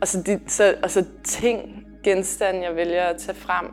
[0.00, 3.66] Og så, de, så, og så ting, genstande, jeg vælger at tage frem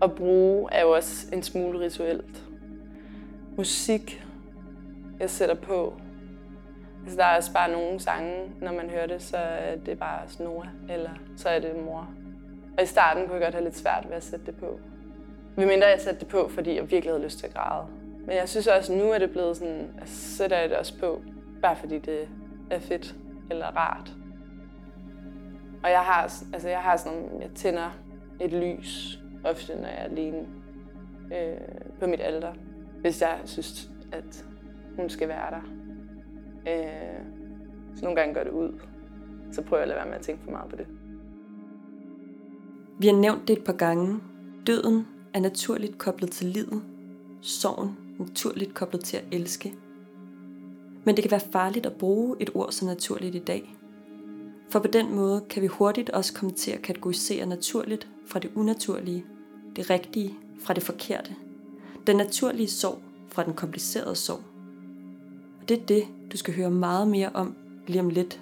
[0.00, 2.44] og bruge, er jo også en smule rituelt.
[3.56, 4.23] Musik,
[5.24, 5.94] jeg sætter på.
[7.02, 10.20] Altså, der er også bare nogle sange, når man hører det, så er det bare
[10.40, 12.08] Nora, eller så er det mor.
[12.76, 14.78] Og i starten kunne jeg godt have lidt svært ved at sætte det på.
[15.56, 17.86] Vi mindre jeg satte det på, fordi jeg virkelig havde lyst til at græde.
[18.26, 20.78] Men jeg synes også, at nu er det blevet sådan, at så sætter jeg det
[20.78, 21.22] også på,
[21.62, 22.28] bare fordi det
[22.70, 23.14] er fedt
[23.50, 24.12] eller rart.
[25.82, 27.98] Og jeg har, altså jeg har sådan, jeg tænder
[28.40, 30.46] et lys ofte, når jeg er alene
[31.34, 31.56] øh,
[32.00, 32.52] på mit alter,
[33.00, 34.44] hvis jeg synes, at
[34.96, 35.62] hun skal være der.
[36.68, 37.24] Øh,
[37.96, 38.80] så nogle gange gør det ud.
[39.52, 40.86] Så prøver jeg at lade være med at tænke for meget på det.
[42.98, 44.20] Vi har nævnt det et par gange.
[44.66, 46.82] Døden er naturligt koblet til livet.
[47.40, 49.74] Sorgen naturligt koblet til at elske.
[51.04, 53.76] Men det kan være farligt at bruge et ord så naturligt i dag.
[54.70, 58.50] For på den måde kan vi hurtigt også komme til at kategorisere naturligt fra det
[58.54, 59.24] unaturlige,
[59.76, 61.34] det rigtige fra det forkerte,
[62.06, 64.40] den naturlige sorg fra den komplicerede sorg.
[65.64, 68.40] Og det er det, du skal høre meget mere om lige om lidt.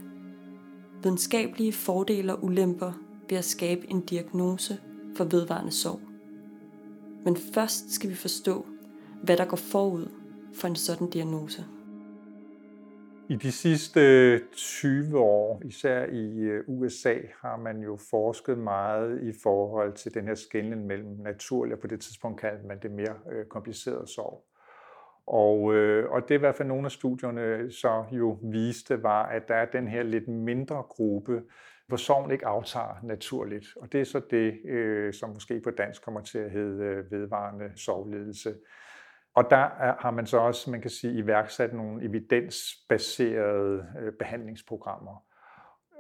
[1.03, 2.93] Videnskabelige fordele og ulemper
[3.31, 4.79] ved at skabe en diagnose
[5.17, 6.01] for vedvarende sorg.
[7.25, 8.67] Men først skal vi forstå,
[9.23, 10.09] hvad der går forud
[10.55, 11.65] for en sådan diagnose.
[13.29, 19.33] I de sidste 20 år, især i øh, USA, har man jo forsket meget i
[19.43, 23.15] forhold til den her skældning mellem naturlig og på det tidspunkt kaldte man det mere
[23.33, 24.45] øh, kompliceret sorg.
[25.27, 29.27] Og, øh, og det er i hvert fald nogle af studierne så jo viste, var,
[29.27, 31.43] at der er den her lidt mindre gruppe,
[31.87, 33.67] hvor sorgen ikke aftager naturligt.
[33.77, 37.11] Og det er så det, øh, som måske på dansk kommer til at hedde øh,
[37.11, 38.55] vedvarende sovledelse.
[39.35, 45.25] Og der er, har man så også, man kan sige, iværksat nogle evidensbaserede øh, behandlingsprogrammer.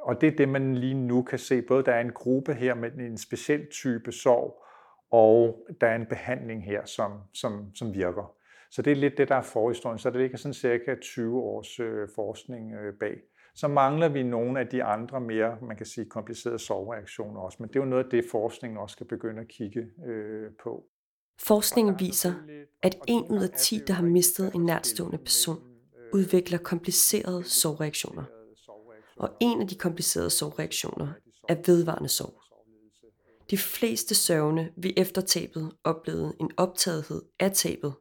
[0.03, 1.63] Og det er det, man lige nu kan se.
[1.63, 4.65] Både der er en gruppe her med en speciel type sorg,
[5.11, 8.35] og der er en behandling her, som, som, som virker.
[8.73, 9.99] Så det er lidt det, der er forhistorien.
[9.99, 13.17] Så det ligger sådan cirka 20 års øh, forskning øh, bag.
[13.55, 17.57] Så mangler vi nogle af de andre mere, man kan sige, komplicerede sorgreaktioner også.
[17.61, 20.85] Men det er jo noget af det, forskningen også skal begynde at kigge øh, på.
[21.41, 22.33] Forskningen viser,
[22.83, 25.59] at en ud af 10, der har mistet en nærtstående person,
[26.13, 28.25] udvikler komplicerede sorgreaktioner.
[29.17, 31.09] Og en af de komplicerede sorgreaktioner
[31.49, 32.43] er vedvarende sorg.
[33.51, 37.95] De fleste sørgende vil efter tabet opleve en optagethed af tabet,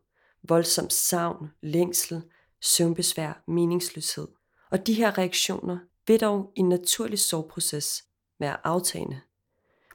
[0.49, 2.23] voldsom savn, længsel,
[2.61, 4.27] søvnbesvær, meningsløshed.
[4.71, 5.77] Og de her reaktioner
[6.07, 8.03] vil dog i en naturlig sorgproces
[8.39, 9.21] være aftagende.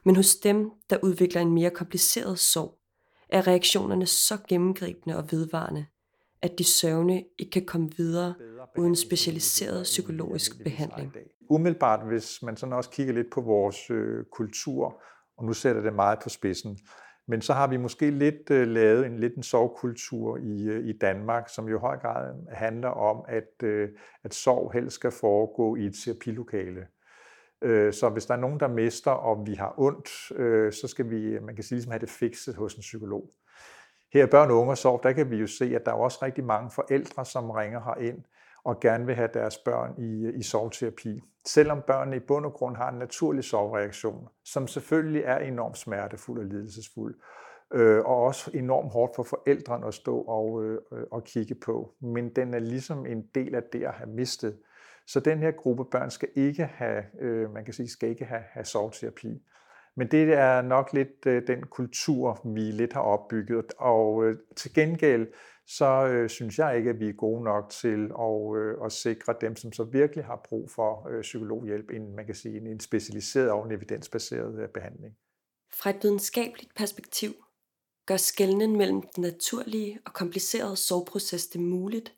[0.05, 2.79] Men hos dem, der udvikler en mere kompliceret sorg,
[3.29, 5.87] er reaktionerne så gennemgribende og vedvarende,
[6.43, 8.35] at de sørgende ikke kan komme videre
[8.79, 11.15] uden specialiseret psykologisk behandling.
[11.51, 15.03] Umiddelbart, hvis man sådan også kigger lidt på vores øh, kultur,
[15.37, 16.79] og nu sætter det meget på spidsen,
[17.29, 20.99] men så har vi måske lidt øh, lavet en lidt en sovkultur i, øh, i
[20.99, 23.89] Danmark, som jo i høj grad handler om, at, øh,
[24.25, 26.87] at sov helst skal foregå i et terapilokale.
[27.63, 31.11] Øh, så hvis der er nogen, der mister, og vi har ondt, øh, så skal
[31.11, 33.31] vi, øh, man kan sige, ligesom have det fikset hos en psykolog.
[34.13, 35.97] Her i Børn og Unge og Sorg, der kan vi jo se, at der er
[35.97, 38.25] også rigtig mange forældre, som ringer her ind
[38.67, 41.21] og gerne vil have deres børn i, i sovterapi.
[41.45, 46.39] Selvom børnene i bund og grund har en naturlig sovreaktion, som selvfølgelig er enormt smertefuld
[46.39, 47.15] og lidelsesfuld,
[47.75, 50.79] øh, og også enormt hårdt for forældrene at stå og, øh,
[51.13, 51.95] og kigge på.
[52.01, 54.59] Men den er ligesom en del af det at have mistet.
[55.07, 58.43] Så den her gruppe børn skal ikke have, øh, man kan sige, skal ikke have,
[58.51, 59.43] have sovterapi.
[59.97, 63.73] Men det er nok lidt øh, den kultur, vi lidt har opbygget.
[63.79, 65.27] Og øh, til gengæld,
[65.67, 69.35] så øh, synes jeg ikke, at vi er gode nok til at, øh, at sikre
[69.41, 72.81] dem, som så virkelig har brug for øh, psykologhjælp, en, man kan sige, en, en
[72.81, 75.17] specialiseret og en evidensbaseret øh, behandling.
[75.73, 77.35] Fra et videnskabeligt perspektiv
[78.07, 82.15] gør skældnen mellem den naturlige og komplicerede soveproces det muligt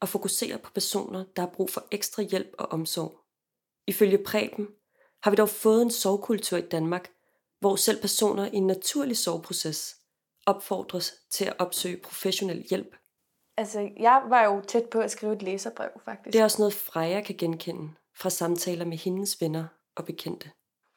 [0.00, 3.20] og fokusere på personer, der har brug for ekstra hjælp og omsorg.
[3.86, 4.68] Ifølge Preben
[5.22, 7.10] har vi dog fået en sovekultur i Danmark,
[7.60, 9.96] hvor selv personer i en naturlig soveproces
[10.46, 12.96] opfordres til at opsøge professionel hjælp.
[13.56, 16.32] Altså, jeg var jo tæt på at skrive et læserbrev, faktisk.
[16.32, 20.50] Det er også noget, Freja kan genkende fra samtaler med hendes venner og bekendte.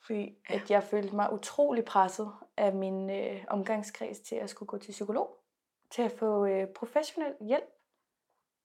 [0.06, 4.78] Fordi at jeg følte mig utrolig presset af min øh, omgangskreds til at skulle gå
[4.78, 5.36] til psykolog.
[5.92, 7.80] Til at få øh, professionel hjælp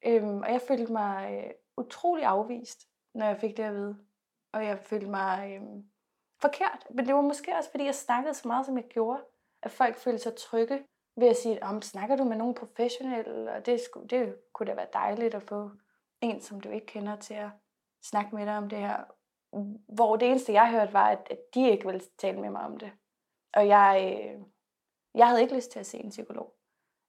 [0.06, 3.96] Øhm, og jeg følte mig øh, utrolig afvist, når jeg fik det at vide.
[4.52, 5.62] Og jeg følte mig øh,
[6.40, 6.86] forkert.
[6.90, 9.22] Men det var måske også, fordi jeg snakkede så meget, som jeg gjorde.
[9.64, 10.84] At folk følte sig trygge
[11.16, 13.52] ved at sige, om snakker du med nogen professionelle?
[13.52, 15.70] Og det, skulle, det kunne da være dejligt at få
[16.20, 17.50] en, som du ikke kender, til at
[18.02, 19.04] snakke med dig om det her.
[19.94, 22.76] Hvor det eneste, jeg hørte, var, at, at de ikke ville tale med mig om
[22.76, 22.92] det.
[23.54, 24.42] Og jeg, øh,
[25.14, 26.54] jeg havde ikke lyst til at se en psykolog.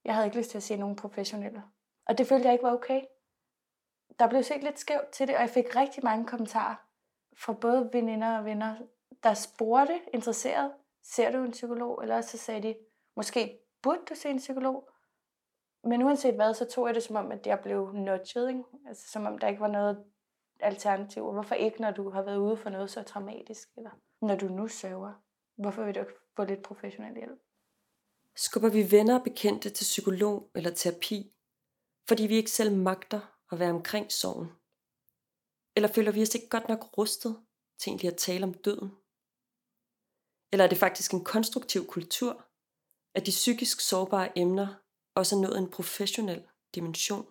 [0.06, 1.63] Jeg havde ikke lyst til at se nogen professionelle.
[2.08, 3.02] Og det følte jeg ikke var okay.
[4.20, 6.76] Der blev set lidt skævt til det, og jeg fik rigtig mange kommentarer
[7.38, 8.76] fra både veninder og venner,
[9.24, 10.72] der spurgte interesseret,
[11.13, 12.04] ser du en psykolog?
[12.04, 12.76] Eller så sagde de,
[13.15, 14.89] måske burde du se en psykolog?
[15.84, 18.63] Men uanset hvad, så tog jeg det som om, at jeg blev nudget, ikke?
[18.88, 20.04] Altså som om der ikke var noget
[20.60, 21.32] alternativ.
[21.32, 23.70] Hvorfor ikke, når du har været ude for noget så traumatisk?
[23.78, 23.91] Eller
[24.22, 25.13] når du nu sørger,
[25.56, 27.39] Hvorfor vil du ikke få lidt professionel hjælp?
[28.36, 31.34] Skubber vi venner og bekendte til psykolog eller terapi,
[32.08, 33.20] fordi vi ikke selv magter
[33.52, 34.48] at være omkring sorgen?
[35.76, 37.38] Eller føler vi os ikke godt nok rustet
[37.80, 38.91] til egentlig at tale om døden?
[40.51, 42.45] Eller er det faktisk en konstruktiv kultur,
[43.15, 44.67] at de psykisk sårbare emner
[45.15, 46.43] også er nået en professionel
[46.75, 47.25] dimension?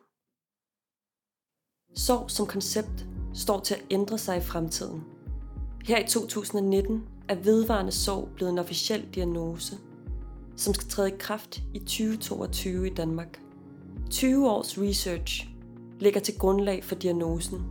[1.97, 5.05] Sorg som koncept står til at ændre sig i fremtiden.
[5.85, 9.79] Her i 2019 er vedvarende sorg blevet en officiel diagnose,
[10.57, 13.41] som skal træde i kraft i 2022 i Danmark.
[14.11, 15.49] 20 års research
[16.01, 17.63] ligger til grundlag for diagnosen,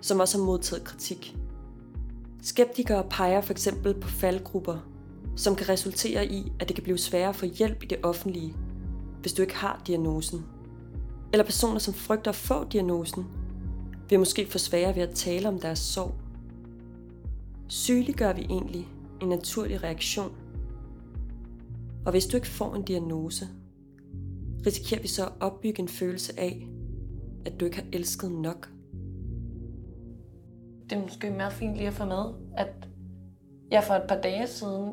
[0.00, 1.36] som også har modtaget kritik.
[2.42, 4.78] Skeptikere peger for eksempel på faldgrupper,
[5.36, 8.56] som kan resultere i, at det kan blive sværere at få hjælp i det offentlige,
[9.20, 10.44] hvis du ikke har diagnosen.
[11.32, 13.26] Eller personer, som frygter at få diagnosen,
[14.08, 16.14] vil måske få sværere ved at tale om deres sorg.
[17.68, 18.88] Sygeliggør vi egentlig
[19.20, 20.32] en naturlig reaktion?
[22.06, 23.48] Og hvis du ikke får en diagnose,
[24.66, 26.68] risikerer vi så at opbygge en følelse af,
[27.46, 28.68] at du ikke har elsket nok.
[30.92, 32.24] Det er måske meget fint lige at få med,
[32.56, 32.88] at
[33.70, 34.88] jeg for et par dage siden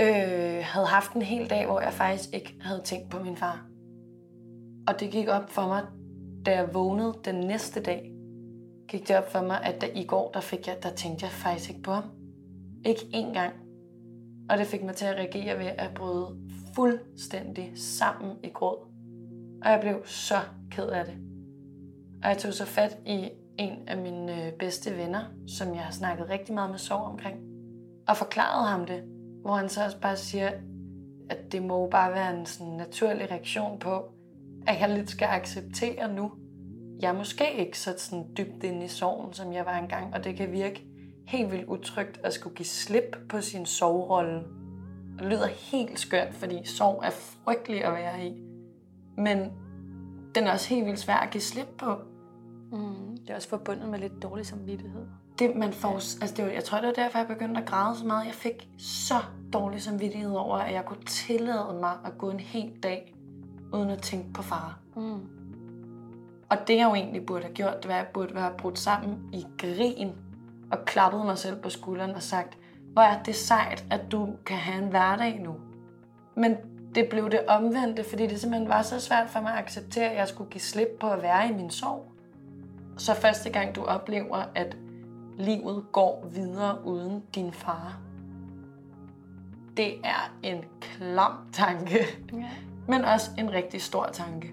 [0.00, 3.66] øh, havde haft en hel dag, hvor jeg faktisk ikke havde tænkt på min far.
[4.88, 5.82] Og det gik op for mig,
[6.46, 8.12] da jeg vågnede den næste dag,
[8.88, 11.32] gik det op for mig, at da, i går, der, fik jeg, der tænkte jeg
[11.32, 12.04] faktisk ikke på ham.
[12.84, 13.52] Ikke én gang.
[14.50, 16.38] Og det fik mig til at reagere ved at bryde
[16.74, 18.78] fuldstændig sammen i gråd.
[19.64, 20.36] Og jeg blev så
[20.70, 21.14] ked af det.
[22.22, 25.92] Og jeg tog så fat i en af mine øh, bedste venner, som jeg har
[25.92, 27.36] snakket rigtig meget med sorg omkring,
[28.08, 29.02] og forklarede ham det,
[29.42, 30.50] hvor han så også bare siger,
[31.30, 34.04] at det må bare være en sådan naturlig reaktion på,
[34.66, 36.32] at jeg lidt skal acceptere nu,
[37.00, 40.24] jeg er måske ikke så sådan dybt inde i sorgen, som jeg var engang, og
[40.24, 40.86] det kan virke
[41.26, 44.42] helt vildt utrygt at skulle give slip på sin sovrolle.
[45.18, 48.42] Det lyder helt skørt, fordi sorg er frygtelig at være i.
[49.16, 49.38] Men
[50.34, 51.94] den er også helt vildt svær at give slip på.
[52.72, 53.05] Mm.
[53.26, 55.06] Det er også forbundet med lidt dårlig samvittighed.
[55.38, 57.98] Det, man får, altså det var, jeg tror, det var derfor, jeg begyndte at græde
[57.98, 58.26] så meget.
[58.26, 59.14] Jeg fik så
[59.52, 63.14] dårlig samvittighed over, at jeg kunne tillade mig at gå en hel dag,
[63.72, 64.78] uden at tænke på far.
[64.96, 65.20] Mm.
[66.48, 68.78] Og det, jeg jo egentlig burde have gjort, det var, at jeg burde være brudt
[68.78, 70.12] sammen i grin
[70.72, 72.58] og klappet mig selv på skulderen og sagt,
[72.92, 75.54] hvor er det sejt, at du kan have en hverdag nu.
[76.34, 76.56] Men
[76.94, 80.16] det blev det omvendte, fordi det simpelthen var så svært for mig at acceptere, at
[80.16, 82.12] jeg skulle give slip på at være i min sorg.
[82.96, 84.76] Så første gang du oplever, at
[85.38, 87.98] livet går videre uden din far.
[89.76, 91.98] Det er en klam tanke,
[92.32, 92.48] Ja.
[92.88, 94.52] men også en rigtig stor tanke.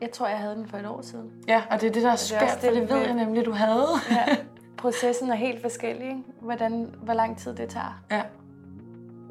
[0.00, 1.30] Jeg tror, jeg havde den for et år siden.
[1.48, 2.96] Ja, og det er det, der er det er skørt, også for det, det ved
[2.98, 3.86] jeg nemlig, du havde.
[4.10, 4.36] Ja.
[4.78, 6.22] Processen er helt forskellig, ikke?
[6.40, 8.02] Hvordan, hvor lang tid det tager.
[8.10, 8.22] Ja.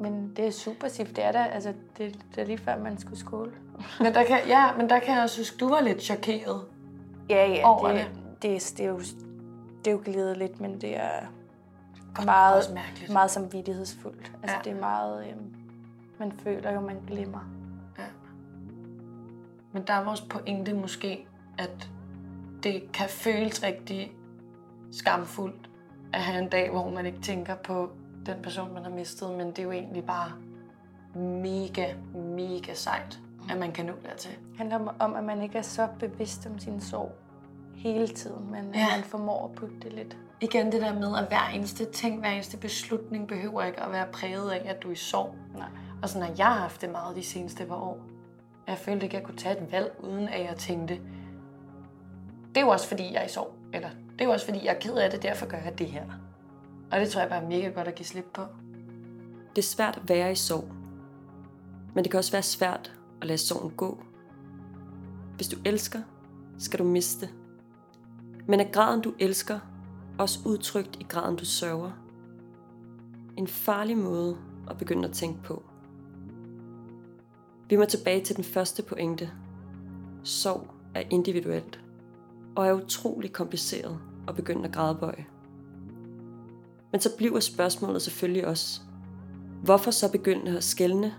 [0.00, 1.44] Men det er super sift, det er der.
[1.44, 3.52] Altså, det, det er lige før, man skulle skåle.
[4.00, 6.60] Men der kan, ja, men der kan jeg også huske, du var lidt chokeret.
[7.30, 8.21] Ja, ja, Over det, det.
[8.42, 8.98] Det, det, er jo,
[9.84, 11.20] det er jo glædet lidt, men det er
[12.14, 12.62] Godt, meget,
[13.12, 14.32] meget samvittighedsfuldt.
[14.42, 14.60] Altså, Ja.
[14.64, 15.26] det er meget...
[15.28, 15.54] Øhm,
[16.18, 17.48] man føler jo, man glemmer.
[19.72, 21.26] Men der er vores pointe måske,
[21.58, 21.90] at
[22.62, 24.12] det kan føles rigtig
[24.92, 25.70] skamfuldt
[26.12, 27.90] at have en dag, hvor man ikke tænker på
[28.26, 30.32] den person, man har mistet, men det er jo egentlig bare
[31.20, 33.18] mega, mega sejt,
[33.50, 34.30] at man kan nå dertil.
[34.30, 37.12] Det handler om- om, at man ikke er så bevidst om sin sorg
[37.76, 38.86] hele tiden, men Ja.
[38.96, 40.16] man formår at putte det lidt.
[40.40, 44.06] Igen det der med, at hver eneste ting, hver eneste beslutning behøver ikke at være
[44.12, 45.34] præget af, at du er i sorg.
[45.56, 45.68] Nej.
[46.02, 48.00] Og sådan har jeg haft det meget de seneste par år.
[48.66, 50.94] Jeg følte ikke, at jeg kunne tage et valg, uden at jeg tænkte,
[52.48, 53.54] det er jo også fordi, jeg er i sorg.
[53.72, 55.86] Eller det er jo også fordi, jeg er ked af det, derfor gør jeg det
[55.86, 56.04] her.
[56.92, 58.42] Og det tror jeg bare er mega godt at give slip på.
[59.56, 60.64] Det er svært at være i sorg.
[61.94, 64.02] Men det kan også være svært at lade sorgen gå.
[65.36, 65.98] Hvis du elsker,
[66.58, 67.28] skal du miste.
[68.46, 69.58] Men er graden du elsker
[70.18, 71.90] også udtrykt i graden du sørger?
[73.36, 74.36] En farlig måde
[74.70, 75.62] at begynde at tænke på.
[77.68, 79.30] Vi må tilbage til den første pointe.
[80.22, 81.80] Sorg er individuelt
[82.56, 85.26] og er utrolig kompliceret at begynde at grædebøje.
[86.92, 88.80] Men så bliver spørgsmålet selvfølgelig også,
[89.62, 91.14] hvorfor så begynde at skælne,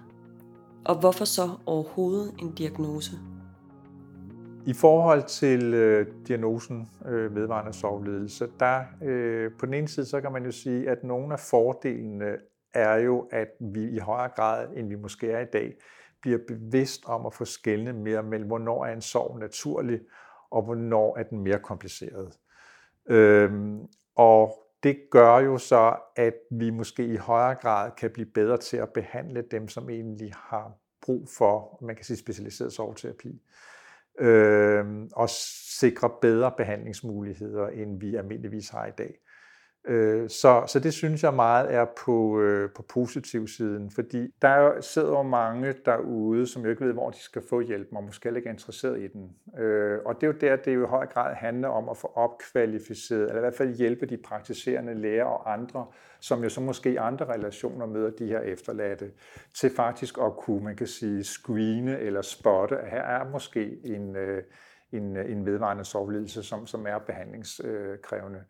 [0.85, 3.19] og hvorfor så overhovedet en diagnose?
[4.65, 10.21] I forhold til øh, diagnosen øh, vedvarende sovledelse, der øh, på den ene side, så
[10.21, 12.37] kan man jo sige, at nogle af fordelene
[12.73, 15.75] er jo, at vi i højere grad, end vi måske er i dag,
[16.21, 19.99] bliver bevidst om at få skældne mere mellem, hvornår er en sorg naturlig,
[20.51, 22.33] og hvornår er den mere kompliceret.
[23.05, 23.79] Øhm,
[24.15, 28.77] og det gør jo så, at vi måske i højere grad kan blive bedre til
[28.77, 30.71] at behandle dem, som egentlig har
[31.01, 33.41] brug for, man kan sige, specialiseret sorgterapi.
[34.19, 35.29] Øh, og
[35.79, 39.13] sikre bedre behandlingsmuligheder, end vi almindeligvis har i dag.
[39.85, 44.81] Øh, så, så det synes jeg meget er på, øh, på positiv siden, fordi der
[44.81, 48.29] sidder jo mange derude, som jo ikke ved, hvor de skal få hjælp, og måske
[48.35, 49.31] ikke er interesseret i den.
[49.63, 52.11] Øh, og det er jo der, det jo i høj grad handler om at få
[52.15, 55.85] opkvalificeret, eller i hvert fald hjælpe de praktiserende læger og andre,
[56.19, 59.11] som jo så måske i andre relationer møder de her efterladte,
[59.53, 64.15] til faktisk at kunne, man kan sige, screene eller spotte, at her er måske en,
[64.15, 64.43] øh,
[64.91, 68.43] en, øh, en vedvarende sovelidelse, som, som er behandlingskrævende.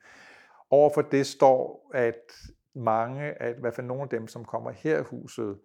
[0.74, 2.32] Overfor det står, at
[2.76, 5.60] mange, at i hvert fald nogle af dem, som kommer her i huset,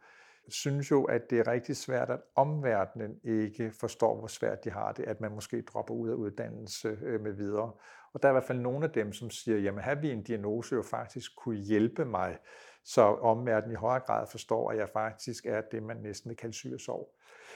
[0.49, 4.93] synes jo, at det er rigtig svært, at omverdenen ikke forstår, hvor svært de har
[4.93, 7.73] det, at man måske dropper ud af uddannelse øh, med videre.
[8.13, 10.23] Og der er i hvert fald nogle af dem, som siger, jamen har vi en
[10.23, 12.39] diagnose jo faktisk kunne hjælpe mig,
[12.85, 16.55] så omverdenen i højere grad forstår, at jeg faktisk er det, man næsten vil kalde
[16.55, 17.09] syg og.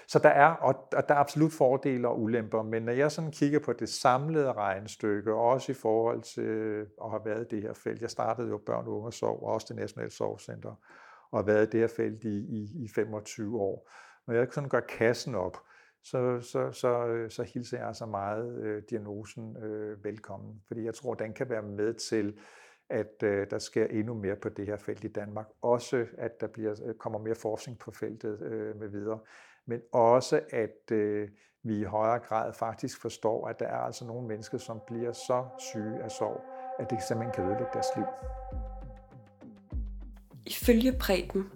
[0.08, 3.58] Så der er, og der er absolut fordele og ulemper, men når jeg sådan kigger
[3.58, 8.02] på det samlede regnestykke, også i forhold til at have været i det her felt,
[8.02, 10.74] jeg startede jo børn, unge og Sov, og også det nationale Sovcenter,
[11.30, 13.90] og har været i det her felt i, i, i 25 år.
[14.26, 15.56] Når jeg sådan gør kassen op,
[16.04, 21.14] så, så, så, så hilser jeg altså meget øh, diagnosen øh, velkommen, fordi jeg tror,
[21.14, 22.38] den kan være med til,
[22.90, 25.46] at øh, der sker endnu mere på det her felt i Danmark.
[25.62, 29.18] Også at der bliver, øh, kommer mere forskning på feltet øh, med videre
[29.66, 31.28] men også at øh,
[31.62, 35.44] vi i højere grad faktisk forstår, at der er altså nogle mennesker, som bliver så
[35.58, 36.40] syge af sorg,
[36.78, 38.04] at det simpelthen kan ødelægge deres liv.
[40.46, 41.50] Ifølge Preben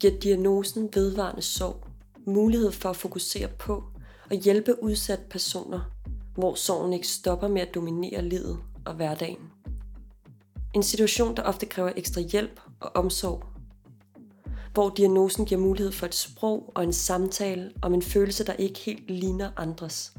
[0.00, 1.86] giver diagnosen vedvarende sorg
[2.26, 3.84] mulighed for at fokusere på
[4.30, 5.80] og hjælpe udsatte personer,
[6.34, 9.50] hvor sorgen ikke stopper med at dominere livet og hverdagen.
[10.74, 13.55] En situation, der ofte kræver ekstra hjælp og omsorg
[14.76, 18.78] hvor diagnosen giver mulighed for et sprog og en samtale om en følelse, der ikke
[18.78, 20.14] helt ligner andres.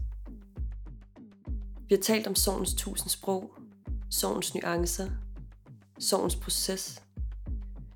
[1.87, 3.53] Vi har talt om sorgens tusind sprog,
[4.09, 5.09] sorgens nuancer,
[5.99, 7.01] sorgens proces.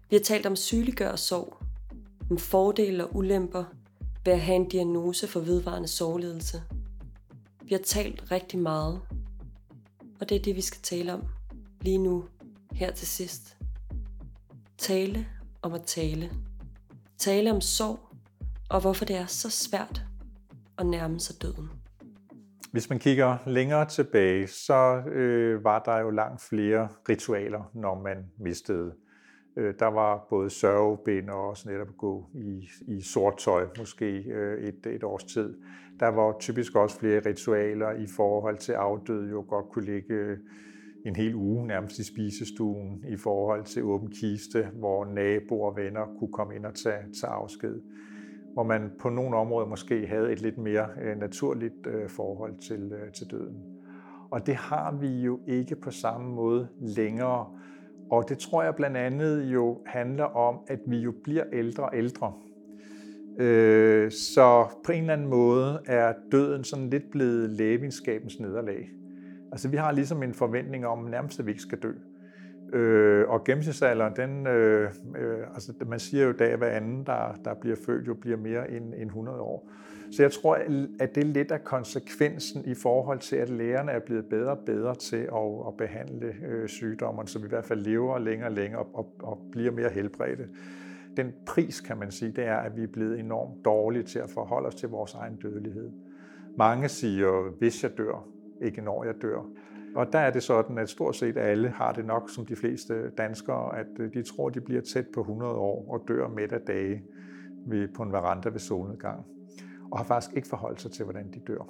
[0.10, 1.58] Vi har talt om sygeliggør sorg,
[2.30, 3.63] om fordele og ulemper
[4.26, 6.63] ved at have en diagnose for vedvarende sorgledelse.
[7.63, 9.02] Vi har talt rigtig meget,
[10.19, 11.24] og det er det, vi skal tale om
[11.82, 12.26] lige nu,
[12.71, 13.58] her til sidst.
[14.78, 15.28] Tale
[15.62, 16.32] om at tale
[17.21, 17.99] tale om sorg
[18.69, 20.01] og hvorfor det er så svært
[20.77, 21.69] at nærme sig døden.
[22.71, 28.17] Hvis man kigger længere tilbage, så øh, var der jo langt flere ritualer, når man
[28.39, 28.93] mistede.
[29.57, 34.05] Øh, der var både sørgebind og også netop at gå i, i sort tøj, måske
[34.05, 35.53] øh, et, et års tid.
[35.99, 40.38] Der var typisk også flere ritualer i forhold til afdøde, jo godt kunne ligge
[41.05, 46.05] en hel uge nærmest i spisestuen i forhold til åben kiste, hvor naboer og venner
[46.19, 47.81] kunne komme ind og tage, tage afsked.
[48.53, 52.93] Hvor man på nogle områder måske havde et lidt mere øh, naturligt øh, forhold til,
[52.93, 53.57] øh, til døden.
[54.31, 57.45] Og det har vi jo ikke på samme måde længere.
[58.11, 61.97] Og det tror jeg blandt andet jo handler om, at vi jo bliver ældre og
[61.97, 62.33] ældre.
[64.09, 68.89] Så på en eller anden måde er døden sådan lidt blevet lægevidenskabens nederlag.
[69.51, 71.91] Altså vi har ligesom en forventning om, nærmest at vi ikke skal dø.
[72.73, 77.53] Øh, og gennemsnitsalderen, den, øh, øh, altså man siger jo dag, hver anden, der, der
[77.53, 79.69] bliver født, jo bliver mere end, end 100 år.
[80.11, 80.55] Så jeg tror,
[80.99, 84.59] at det er lidt af konsekvensen i forhold til, at lægerne er blevet bedre og
[84.65, 88.53] bedre til at, at behandle øh, sygdommen, så vi i hvert fald lever længere og
[88.53, 90.47] længere og, og bliver mere helbredte.
[91.17, 94.29] Den pris, kan man sige, det er, at vi er blevet enormt dårlige til at
[94.29, 95.91] forholde os til vores egen dødelighed.
[96.57, 98.27] Mange siger, hvis jeg dør,
[98.62, 99.45] ikke når jeg dør.
[99.95, 103.10] Og der er det sådan, at stort set alle har det nok som de fleste
[103.10, 106.62] danskere, at øh, de tror, de bliver tæt på 100 år og dør midt af
[106.62, 107.04] dage
[107.95, 109.26] på en veranda ved solnedgang.
[109.91, 111.67] Og har faktisk ikke forholdt sig til, hvordan de dør.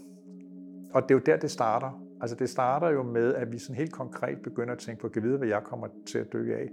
[0.93, 2.03] Og det er jo der, det starter.
[2.21, 5.23] Altså det starter jo med, at vi sådan helt konkret begynder at tænke på, at
[5.23, 6.69] vide, hvad jeg kommer til at dø af.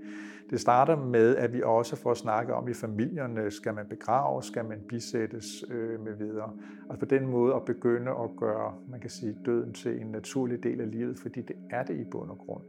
[0.51, 4.47] Det starter med, at vi også får snakket om i familierne, øh, skal man begraves,
[4.47, 6.53] skal man bisættes øh, med videre.
[6.91, 10.63] Altså på den måde at begynde at gøre, man kan sige, døden til en naturlig
[10.63, 12.63] del af livet, fordi det er det i bund og grund.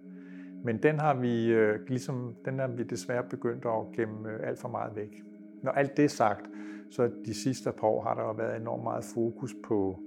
[0.63, 4.59] Men den har vi, øh, ligesom, den har vi desværre begyndt at gemme øh, alt
[4.59, 5.23] for meget væk.
[5.63, 6.45] Når alt det er sagt,
[6.91, 9.99] så de sidste par år har der jo været enormt meget fokus på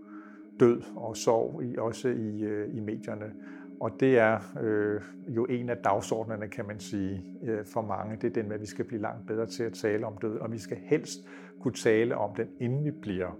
[0.60, 3.32] død og sorg, i, også i, øh, i medierne.
[3.80, 8.16] Og det er øh, jo en af dagsordnerne, kan man sige, øh, for mange.
[8.16, 10.38] Det er den med, at vi skal blive langt bedre til at tale om død,
[10.38, 11.20] og vi skal helst
[11.60, 13.38] kunne tale om den, inden vi bliver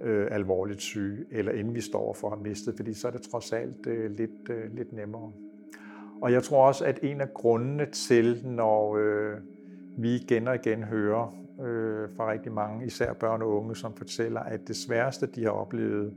[0.00, 3.22] øh, alvorligt syge, eller inden vi står for at have mistet, fordi så er det
[3.22, 5.32] trods alt øh, lidt, øh, lidt nemmere.
[6.22, 9.36] Og jeg tror også, at en af grundene til, når øh,
[9.98, 14.40] vi igen og igen hører øh, fra rigtig mange, især børn og unge, som fortæller,
[14.40, 16.14] at det sværeste, de har oplevet,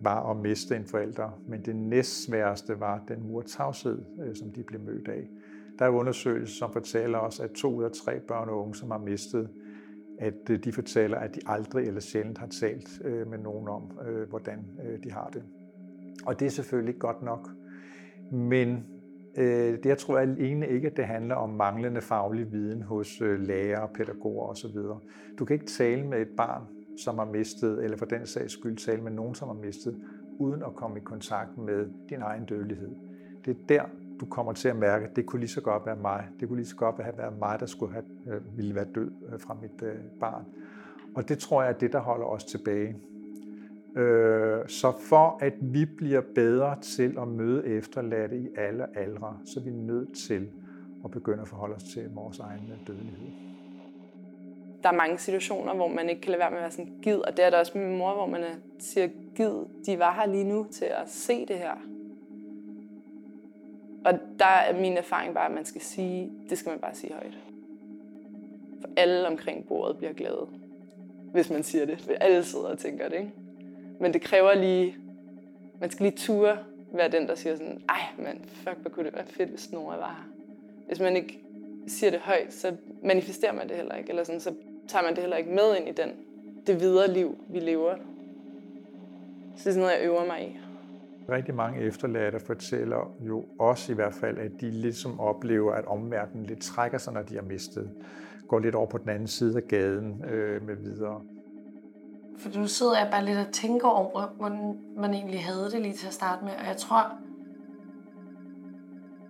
[0.00, 4.80] var at miste en forælder, men det næstsværeste var den murtavshed, tavshed, som de blev
[4.80, 5.28] mødt af.
[5.78, 8.90] Der er undersøgelser, som fortæller os, at to ud af tre børn og unge, som
[8.90, 9.48] har mistet,
[10.18, 13.82] at øh, de fortæller, at de aldrig eller sjældent har talt øh, med nogen om,
[14.28, 14.66] hvordan
[15.04, 15.42] de har det.
[16.26, 17.48] Og det er selvfølgelig godt nok.
[18.32, 18.84] Men
[19.36, 24.46] det, jeg tror alene ikke, at det handler om manglende faglig viden hos lærere, pædagoger
[24.46, 24.76] osv.
[25.38, 26.62] Du kan ikke tale med et barn
[27.04, 30.00] som har mistet, eller for den sags skyld tale med nogen, som har mistet,
[30.38, 32.90] uden at komme i kontakt med din egen dødelighed.
[33.44, 33.82] Det er der,
[34.20, 36.28] du kommer til at mærke, at det kunne lige så godt være mig.
[36.40, 39.10] Det kunne lige så godt have været mig, der skulle have, øh, ville være død
[39.32, 40.44] øh, fra mit øh, barn.
[41.14, 42.96] Og det tror jeg er det, der holder os tilbage.
[43.96, 49.60] Øh, så for at vi bliver bedre til at møde efterladte i alle aldre, så
[49.60, 50.48] er vi nødt til
[51.04, 53.49] at begynde at forholde os til vores egen dødelighed
[54.82, 57.16] der er mange situationer, hvor man ikke kan lade være med at være sådan gid,
[57.16, 58.44] og det er der også med min mor, hvor man
[58.78, 59.52] siger, gid,
[59.86, 61.74] de var her lige nu til at se det her.
[64.04, 67.12] Og der er min erfaring bare, at man skal sige, det skal man bare sige
[67.12, 67.38] højt.
[68.80, 70.46] For alle omkring bordet bliver glade,
[71.32, 72.00] hvis man siger det.
[72.00, 73.32] For alle sidder og tænker det, ikke?
[74.00, 74.96] Men det kræver lige,
[75.80, 76.58] man skal lige ture
[76.92, 79.96] være den, der siger sådan, ej, men fuck, hvor kunne det være fedt, hvis Nora
[79.96, 80.28] var her.
[80.86, 81.40] Hvis man ikke
[81.86, 84.10] siger det højt, så manifesterer man det heller ikke.
[84.10, 84.54] Eller sådan, så
[84.90, 86.10] tager man det heller ikke med ind i den,
[86.66, 87.94] det videre liv, vi lever.
[87.96, 88.00] Så
[89.56, 90.58] det er sådan noget, jeg øver mig i.
[91.28, 96.46] Rigtig mange efterladte fortæller jo også i hvert fald, at de ligesom oplever, at omverdenen
[96.46, 97.90] lidt trækker sig, når de har mistet.
[98.48, 101.22] Går lidt over på den anden side af gaden øh, med videre.
[102.38, 105.94] For nu sidder jeg bare lidt og tænker over, hvordan man egentlig havde det lige
[105.94, 106.52] til at starte med.
[106.60, 107.12] Og jeg tror,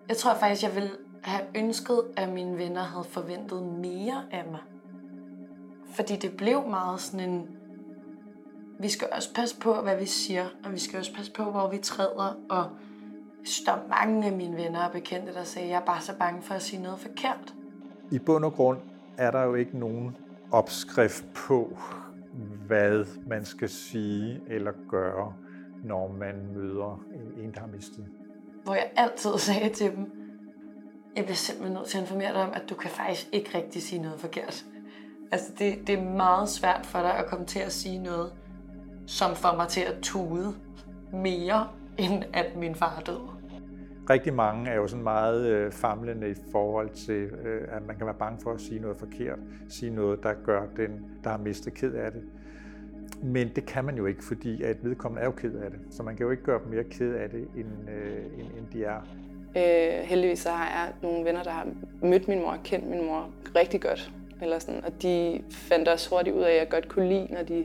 [0.08, 0.90] jeg tror faktisk, jeg ville
[1.22, 4.60] have ønsket, at mine venner havde forventet mere af mig.
[5.90, 7.48] Fordi det blev meget sådan en,
[8.78, 11.70] vi skal også passe på, hvad vi siger, og vi skal også passe på, hvor
[11.70, 12.70] vi træder, og
[13.66, 16.42] der er mange af mine venner og bekendte, der sagde, jeg er bare så bange
[16.42, 17.54] for at sige noget forkert.
[18.10, 18.78] I bund og grund
[19.18, 20.16] er der jo ikke nogen
[20.52, 21.78] opskrift på,
[22.66, 25.34] hvad man skal sige eller gøre,
[25.84, 28.06] når man møder en, en der har mistet.
[28.64, 30.10] Hvor jeg altid sagde til dem,
[31.16, 33.82] jeg bliver simpelthen nødt til at informere dig om, at du kan faktisk ikke rigtig
[33.82, 34.64] sige noget forkert.
[35.32, 38.32] Altså, det, det er meget svært for dig at komme til at sige noget,
[39.06, 40.54] som får mig til at tude
[41.12, 41.68] mere,
[41.98, 43.20] end at min far er død.
[44.10, 48.06] Rigtig mange er jo sådan meget øh, famlende i forhold til, øh, at man kan
[48.06, 50.90] være bange for at sige noget forkert, sige noget, der gør den,
[51.24, 52.22] der har mistet ked af det.
[53.22, 55.80] Men det kan man jo ikke, fordi at vedkommende er jo ked af det.
[55.90, 58.66] Så man kan jo ikke gøre dem mere ked af det, end, øh, end, end
[58.72, 59.00] de er.
[59.56, 61.66] Øh, heldigvis så har jeg nogle venner, der har
[62.02, 64.12] mødt min mor og kendt min mor rigtig godt.
[64.42, 67.42] Eller sådan, og de fandt også hurtigt ud af, at jeg godt kunne lide, når
[67.42, 67.64] de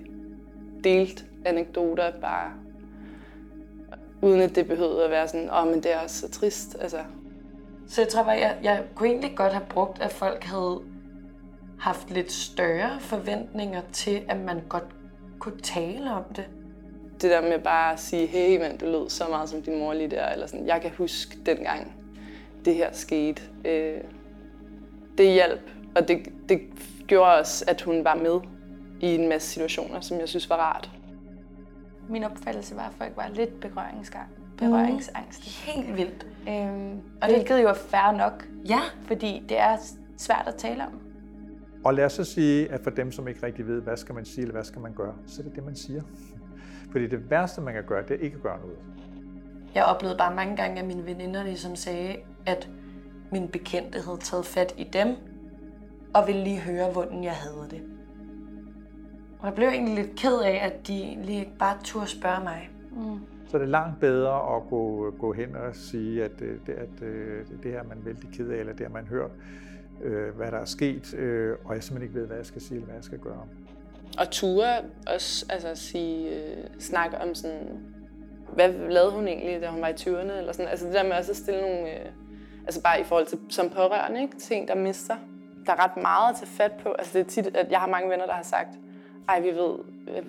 [0.83, 2.51] delte anekdoter, bare
[4.21, 6.77] uden at det behøvede at være sådan, åh, oh, men det er også så trist.
[6.81, 6.97] Altså.
[7.87, 10.81] Så jeg tror bare, jeg, jeg kunne egentlig godt have brugt, at folk havde
[11.79, 14.95] haft lidt større forventninger til, at man godt
[15.39, 16.45] kunne tale om det.
[17.21, 19.93] Det der med bare at sige, hey mand, du lød så meget som din mor
[19.93, 21.93] lige der, eller sådan, jeg kan huske dengang
[22.65, 23.41] det her skete.
[23.65, 24.01] Øh,
[25.17, 26.61] det hjalp og det, det
[27.07, 28.39] gjorde også, at hun var med
[29.01, 30.91] i en masse situationer, som jeg synes var rart.
[32.09, 34.29] Min opfattelse var, at folk var lidt berøringsgang.
[34.57, 35.67] berøringsangst.
[35.67, 35.71] Mm.
[35.71, 36.27] Helt vildt.
[36.49, 38.47] Øhm, og det, hvilket jo er fair nok.
[38.69, 38.79] Ja.
[39.03, 39.77] Fordi det er
[40.17, 40.99] svært at tale om.
[41.83, 44.25] Og lad os så sige, at for dem, som ikke rigtig ved, hvad skal man
[44.25, 46.01] sige, eller hvad skal man gøre, så er det det, man siger.
[46.91, 48.77] Fordi det værste, man kan gøre, det er ikke at gøre noget.
[49.75, 52.15] Jeg oplevede bare mange gange, at mine veninder ligesom sagde,
[52.45, 52.69] at
[53.31, 55.15] min bekendte havde taget fat i dem,
[56.15, 57.81] og ville lige høre, hvordan jeg havde det.
[59.39, 62.69] Og jeg blev egentlig lidt ked af, at de egentlig ikke bare turde spørge mig.
[62.91, 63.19] Mm.
[63.47, 67.01] Så det er langt bedre at gå, gå hen og sige, at øh, det, at,
[67.01, 69.31] øh, det her er man vældig ked af, eller det har man hørt,
[70.03, 72.75] øh, hvad der er sket, øh, og jeg simpelthen ikke ved, hvad jeg skal sige,
[72.75, 73.43] eller hvad jeg skal gøre.
[74.19, 77.79] Og ture også altså sige, øh, snakke om sådan,
[78.53, 81.11] hvad lavede hun egentlig, da hun var i 20'erne, eller sådan, altså det der med
[81.11, 82.05] også at stille nogle, øh,
[82.65, 84.37] altså bare i forhold til som pårørende, ikke?
[84.37, 85.15] ting, der mister
[85.65, 86.91] der er ret meget at tage fat på.
[86.91, 88.69] Altså, det er tit, at jeg har mange venner, der har sagt,
[89.29, 89.77] ej, vi ved,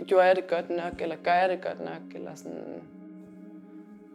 [0.07, 2.83] gjorde jeg det godt nok, eller gør jeg det godt nok, eller sådan,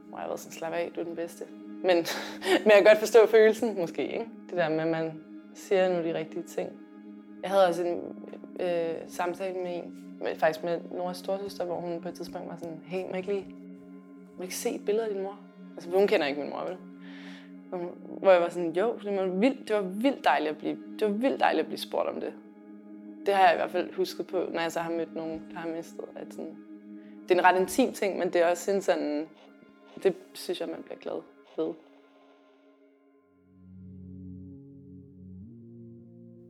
[0.09, 1.45] hvor jeg været sådan, slap af, du er den bedste.
[1.67, 1.81] Men,
[2.63, 4.03] men jeg kan godt forstå følelsen, måske.
[4.03, 4.25] Ikke?
[4.49, 5.23] Det der med, at man
[5.55, 6.69] siger nu de rigtige ting.
[7.43, 8.01] Jeg havde også en
[8.59, 12.55] øh, samtale med en, med, faktisk med Noras storsøster, hvor hun på et tidspunkt var
[12.55, 13.55] sådan, hey, må jeg ikke lige
[14.41, 15.39] må jeg ikke se et billede af din mor?
[15.75, 16.77] Altså, hun kender ikke min mor, vel?
[18.19, 21.07] Hvor jeg var sådan, jo, det var vildt, det var vildt dejligt at blive, det
[21.07, 22.33] var vildt dejligt at blive spurgt om det.
[23.25, 25.57] Det har jeg i hvert fald husket på, når jeg så har mødt nogen, der
[25.57, 26.05] har mistet.
[26.15, 26.55] At sådan,
[27.23, 29.27] det er en ret intim ting, men det er også en sådan,
[30.03, 31.21] det synes jeg, man bliver glad
[31.57, 31.73] ved.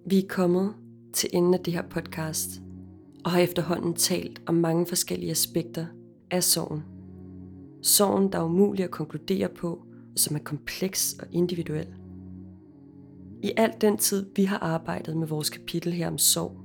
[0.05, 0.75] Vi er kommet
[1.13, 2.49] til enden af det her podcast,
[3.25, 5.85] og har efterhånden talt om mange forskellige aspekter
[6.31, 6.83] af sorgen.
[7.81, 9.83] Sorgen, der er umulig at konkludere på,
[10.15, 11.87] som er kompleks og individuel.
[13.43, 16.57] I al den tid, vi har arbejdet med vores kapitel her om sorg,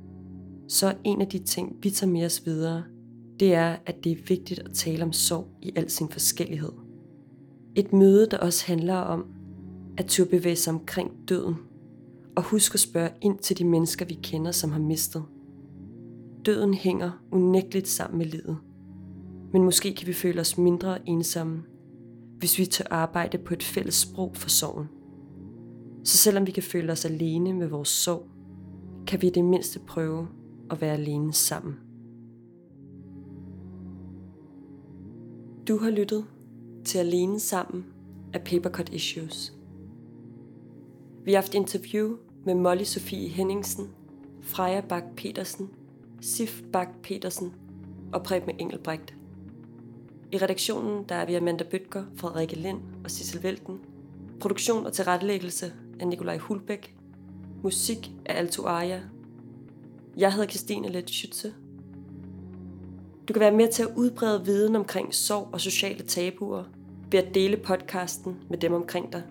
[0.68, 2.84] så er en af de ting, vi tager med os videre,
[3.40, 6.72] det er, at det er vigtigt at tale om sorg i al sin forskellighed.
[7.74, 9.24] Et møde, der også handler om
[9.98, 11.54] at turde bevæge sig omkring døden,
[12.36, 15.22] og huske at spørge ind til de mennesker, vi kender, som har mistet.
[16.46, 18.56] Døden hænger unægteligt sammen med livet.
[19.52, 21.62] Men måske kan vi føle os mindre ensomme,
[22.38, 24.88] hvis vi tør arbejde på et fælles sprog for sorgen.
[26.04, 28.28] Så selvom vi kan føle os alene med vores sorg,
[29.06, 30.28] kan vi i det mindste prøve
[30.70, 31.74] at være alene sammen.
[35.68, 36.24] Du har lyttet
[36.84, 37.84] til Alene Sammen
[38.32, 39.56] af Papercut Issues.
[41.24, 43.90] Vi har haft interview med Molly Sofie Henningsen,
[44.40, 45.68] Freja Bak Petersen,
[46.20, 47.54] Sif Bak Petersen
[48.12, 49.15] og Preben Engelbrecht.
[50.32, 53.80] I redaktionen der er vi Amanda Bøtger, Frederikke Lind og Sissel Velten.
[54.40, 56.96] Produktion og tilrettelæggelse af Nikolaj Hulbæk.
[57.62, 59.02] Musik af Alto Aria.
[60.16, 61.48] Jeg hedder Christine Let Schütze.
[63.28, 66.64] Du kan være med til at udbrede viden omkring sorg og sociale tabuer
[67.10, 69.22] ved at dele podcasten med dem omkring dig.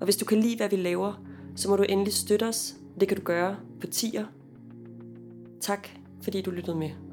[0.00, 1.22] Og hvis du kan lide, hvad vi laver,
[1.56, 2.76] så må du endelig støtte os.
[3.00, 4.26] Det kan du gøre på tier.
[5.60, 5.88] Tak,
[6.22, 7.07] fordi du lyttede med.